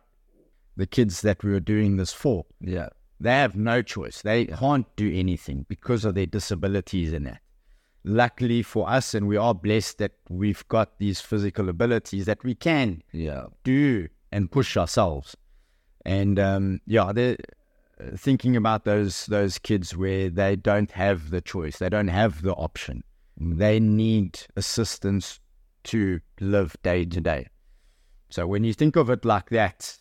the 0.76 0.86
kids 0.86 1.22
that 1.22 1.42
we 1.42 1.50
were 1.50 1.60
doing 1.74 1.96
this 1.96 2.12
for, 2.12 2.44
Yeah, 2.60 2.88
they 3.18 3.30
have 3.32 3.56
no 3.56 3.82
choice. 3.82 4.22
They 4.22 4.46
can't 4.46 4.86
do 4.96 5.10
anything 5.12 5.66
because 5.68 6.04
of 6.04 6.14
their 6.14 6.26
disabilities 6.26 7.12
and 7.12 7.26
that. 7.26 7.40
Luckily 8.02 8.62
for 8.62 8.88
us, 8.88 9.14
and 9.14 9.28
we 9.28 9.36
are 9.36 9.54
blessed 9.54 9.98
that 9.98 10.12
we've 10.28 10.66
got 10.68 10.98
these 10.98 11.20
physical 11.20 11.68
abilities 11.68 12.24
that 12.24 12.42
we 12.42 12.54
can 12.54 13.02
yeah, 13.12 13.44
do 13.62 14.08
and 14.32 14.50
push 14.50 14.76
ourselves. 14.76 15.36
And 16.06 16.38
um, 16.38 16.80
yeah, 16.86 17.12
they're 17.12 17.36
thinking 18.16 18.56
about 18.56 18.84
those 18.84 19.26
those 19.26 19.58
kids 19.58 19.96
where 19.96 20.30
they 20.30 20.56
don't 20.56 20.90
have 20.92 21.30
the 21.30 21.40
choice, 21.40 21.78
they 21.78 21.90
don't 21.90 22.08
have 22.08 22.42
the 22.42 22.54
option. 22.54 23.04
They 23.38 23.80
need 23.80 24.40
assistance 24.56 25.40
to 25.84 26.20
live 26.40 26.76
day 26.82 27.04
to 27.04 27.20
day. 27.20 27.48
So 28.30 28.46
when 28.46 28.64
you 28.64 28.72
think 28.72 28.96
of 28.96 29.10
it 29.10 29.24
like 29.24 29.50
that, 29.50 29.96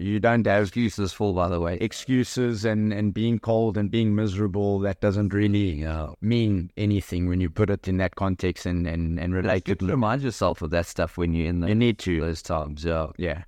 you 0.00 0.18
don't 0.18 0.46
have 0.46 0.62
excuses 0.62 1.12
full, 1.12 1.32
by 1.34 1.48
the 1.48 1.60
way. 1.60 1.76
excuses 1.80 2.64
and, 2.64 2.92
and 2.92 3.12
being 3.12 3.38
cold 3.38 3.76
and 3.76 3.90
being 3.90 4.14
miserable. 4.14 4.78
That 4.80 5.00
doesn't 5.00 5.34
really 5.34 5.84
uh, 5.84 6.08
mean 6.20 6.70
anything 6.76 7.28
when 7.28 7.40
you 7.40 7.50
put 7.50 7.68
it 7.70 7.86
in 7.86 7.98
that 7.98 8.16
context 8.16 8.64
and, 8.66 8.86
and, 8.86 9.20
and 9.20 9.34
relate 9.34 9.68
You 9.68 9.72
it. 9.74 9.82
remind 9.82 10.22
yourself 10.22 10.62
of 10.62 10.70
that 10.70 10.86
stuff 10.86 11.18
when 11.18 11.34
you're 11.34 11.48
in 11.48 11.60
the, 11.60 11.68
You 11.68 11.74
need 11.74 11.98
to. 12.00 12.20
those 12.20 12.42
times. 12.42 12.84
Yeah, 12.84 13.08
Yeah. 13.18 13.42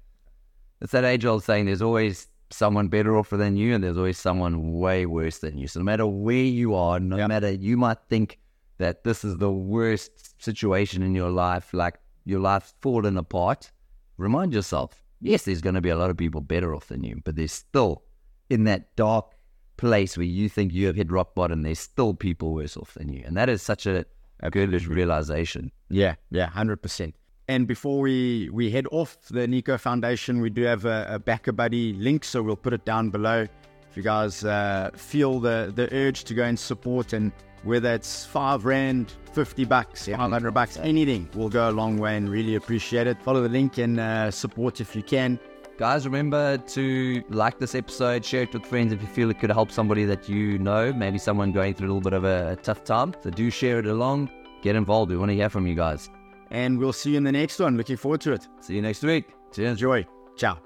it's 0.80 0.92
that 0.92 1.04
age 1.04 1.24
old 1.24 1.42
saying. 1.42 1.66
There's 1.66 1.82
always 1.82 2.28
someone 2.50 2.88
better 2.88 3.16
off 3.16 3.30
than 3.30 3.56
you, 3.56 3.74
and 3.74 3.82
there's 3.82 3.96
always 3.96 4.18
someone 4.18 4.72
way 4.74 5.06
worse 5.06 5.38
than 5.38 5.56
you. 5.56 5.66
So 5.68 5.80
no 5.80 5.84
matter 5.84 6.06
where 6.06 6.34
you 6.60 6.74
are, 6.74 7.00
no 7.00 7.16
Yeah. 7.16 7.28
matter 7.28 7.50
you 7.50 7.76
might 7.78 7.98
think 8.10 8.38
that 8.78 9.04
this 9.04 9.24
is 9.24 9.38
the 9.38 9.50
worst 9.50 10.42
situation 10.42 11.02
in 11.02 11.14
your 11.14 11.30
life, 11.30 11.72
like 11.72 11.98
your 12.24 12.40
life's 12.40 12.74
fallen 12.82 13.16
apart. 13.16 13.72
Remind 14.18 14.52
yourself, 14.52 15.01
yes, 15.22 15.44
there's 15.44 15.61
going 15.61 15.74
to 15.74 15.80
be 15.80 15.88
a 15.88 15.96
lot 15.96 16.11
of 16.11 16.16
people 16.16 16.40
better 16.40 16.74
off 16.74 16.88
than 16.88 17.04
you, 17.04 17.20
but 17.24 17.37
there's 17.37 17.52
still 17.52 18.02
in 18.50 18.64
that 18.64 18.94
dark 18.96 19.32
place 19.76 20.16
where 20.16 20.26
you 20.26 20.48
think 20.48 20.72
you 20.72 20.87
have 20.87 20.96
hit 20.96 21.11
rock 21.11 21.35
bottom. 21.35 21.62
There's 21.62 21.78
still 21.78 22.14
people 22.14 22.52
worse 22.52 22.76
off 22.76 22.94
than 22.94 23.08
you, 23.08 23.22
and 23.24 23.37
that 23.37 23.48
is 23.48 23.62
such 23.62 23.87
a 23.87 24.04
good 24.50 24.87
realization. 24.87 25.70
Yeah, 25.88 26.16
yeah, 26.30 26.46
hundred 26.46 26.82
percent. 26.82 27.14
And 27.48 27.66
before 27.66 28.00
we 28.00 28.48
we 28.52 28.70
head 28.70 28.87
off 28.92 29.16
the 29.28 29.40
Aniko 29.40 29.78
Foundation, 29.78 30.40
we 30.40 30.50
do 30.50 30.62
have 30.62 30.85
a, 30.85 31.06
a 31.11 31.18
Back 31.18 31.48
a 31.48 31.52
Buddy 31.52 31.92
link, 31.94 32.24
so 32.24 32.42
we'll 32.42 32.56
put 32.56 32.72
it 32.72 32.85
down 32.85 33.11
below. 33.11 33.46
If 33.90 33.96
you 33.96 34.02
guys 34.02 34.44
uh, 34.44 34.90
feel 34.94 35.40
the 35.40 35.72
the 35.74 35.92
urge 35.94 36.24
to 36.24 36.35
go 36.35 36.44
and 36.44 36.58
support, 36.58 37.12
and 37.12 37.32
whether 37.64 37.92
it's 37.92 38.25
five 38.25 38.64
rand, 38.64 39.12
fifty 39.33 39.64
bucks, 39.64 40.07
five 40.07 40.31
hundred 40.31 40.53
bucks, 40.53 40.77
anything 40.79 41.29
will 41.35 41.48
go 41.48 41.68
a 41.68 41.72
long 41.72 41.98
way, 41.98 42.16
and 42.16 42.29
really 42.29 42.55
appreciate 42.57 43.07
it. 43.07 43.22
Follow 43.22 43.42
the 43.42 43.48
link 43.48 43.79
and 43.79 44.01
uh, 44.01 44.31
support 44.31 44.81
if 44.81 44.94
you 44.96 45.03
can. 45.03 45.38
Guys, 45.79 46.05
remember 46.05 46.59
to 46.59 47.22
like 47.31 47.59
this 47.59 47.75
episode, 47.75 48.25
share 48.25 48.42
it 48.42 48.53
with 48.53 48.64
friends 48.66 48.92
if 48.92 49.01
you 49.01 49.09
feel 49.09 49.31
it 49.31 49.40
could 49.40 49.51
help 49.51 49.70
somebody 49.70 50.05
that 50.05 50.29
you 50.29 50.59
know, 50.59 50.92
maybe 50.92 51.18
someone 51.18 51.51
going 51.51 51.75
through 51.75 51.87
a 51.87 51.92
little 51.92 52.03
bit 52.03 52.12
of 52.12 52.25
a, 52.25 52.53
a 52.53 52.57
tough 52.57 52.85
time. 52.85 53.14
So 53.22 53.31
do 53.31 53.51
share 53.51 53.79
it 53.79 53.87
along. 53.87 54.31
Get 54.62 54.77
involved. 54.77 55.11
We 55.11 55.16
want 55.16 55.31
to 55.31 55.35
hear 55.35 55.48
from 55.48 55.66
you 55.66 55.75
guys. 55.75 56.09
And 56.51 56.79
we'll 56.79 56.92
see 56.92 57.12
you 57.12 57.16
in 57.16 57.25
the 57.25 57.33
next 57.33 57.59
one. 57.59 57.77
Looking 57.77 57.96
forward 57.96 58.20
to 58.20 58.33
it. 58.33 58.46
See 58.61 58.75
you 58.77 58.83
next 58.83 59.03
week. 59.03 59.31
Cheers. 59.53 59.72
Enjoy. 59.72 60.07
Ciao. 60.37 60.59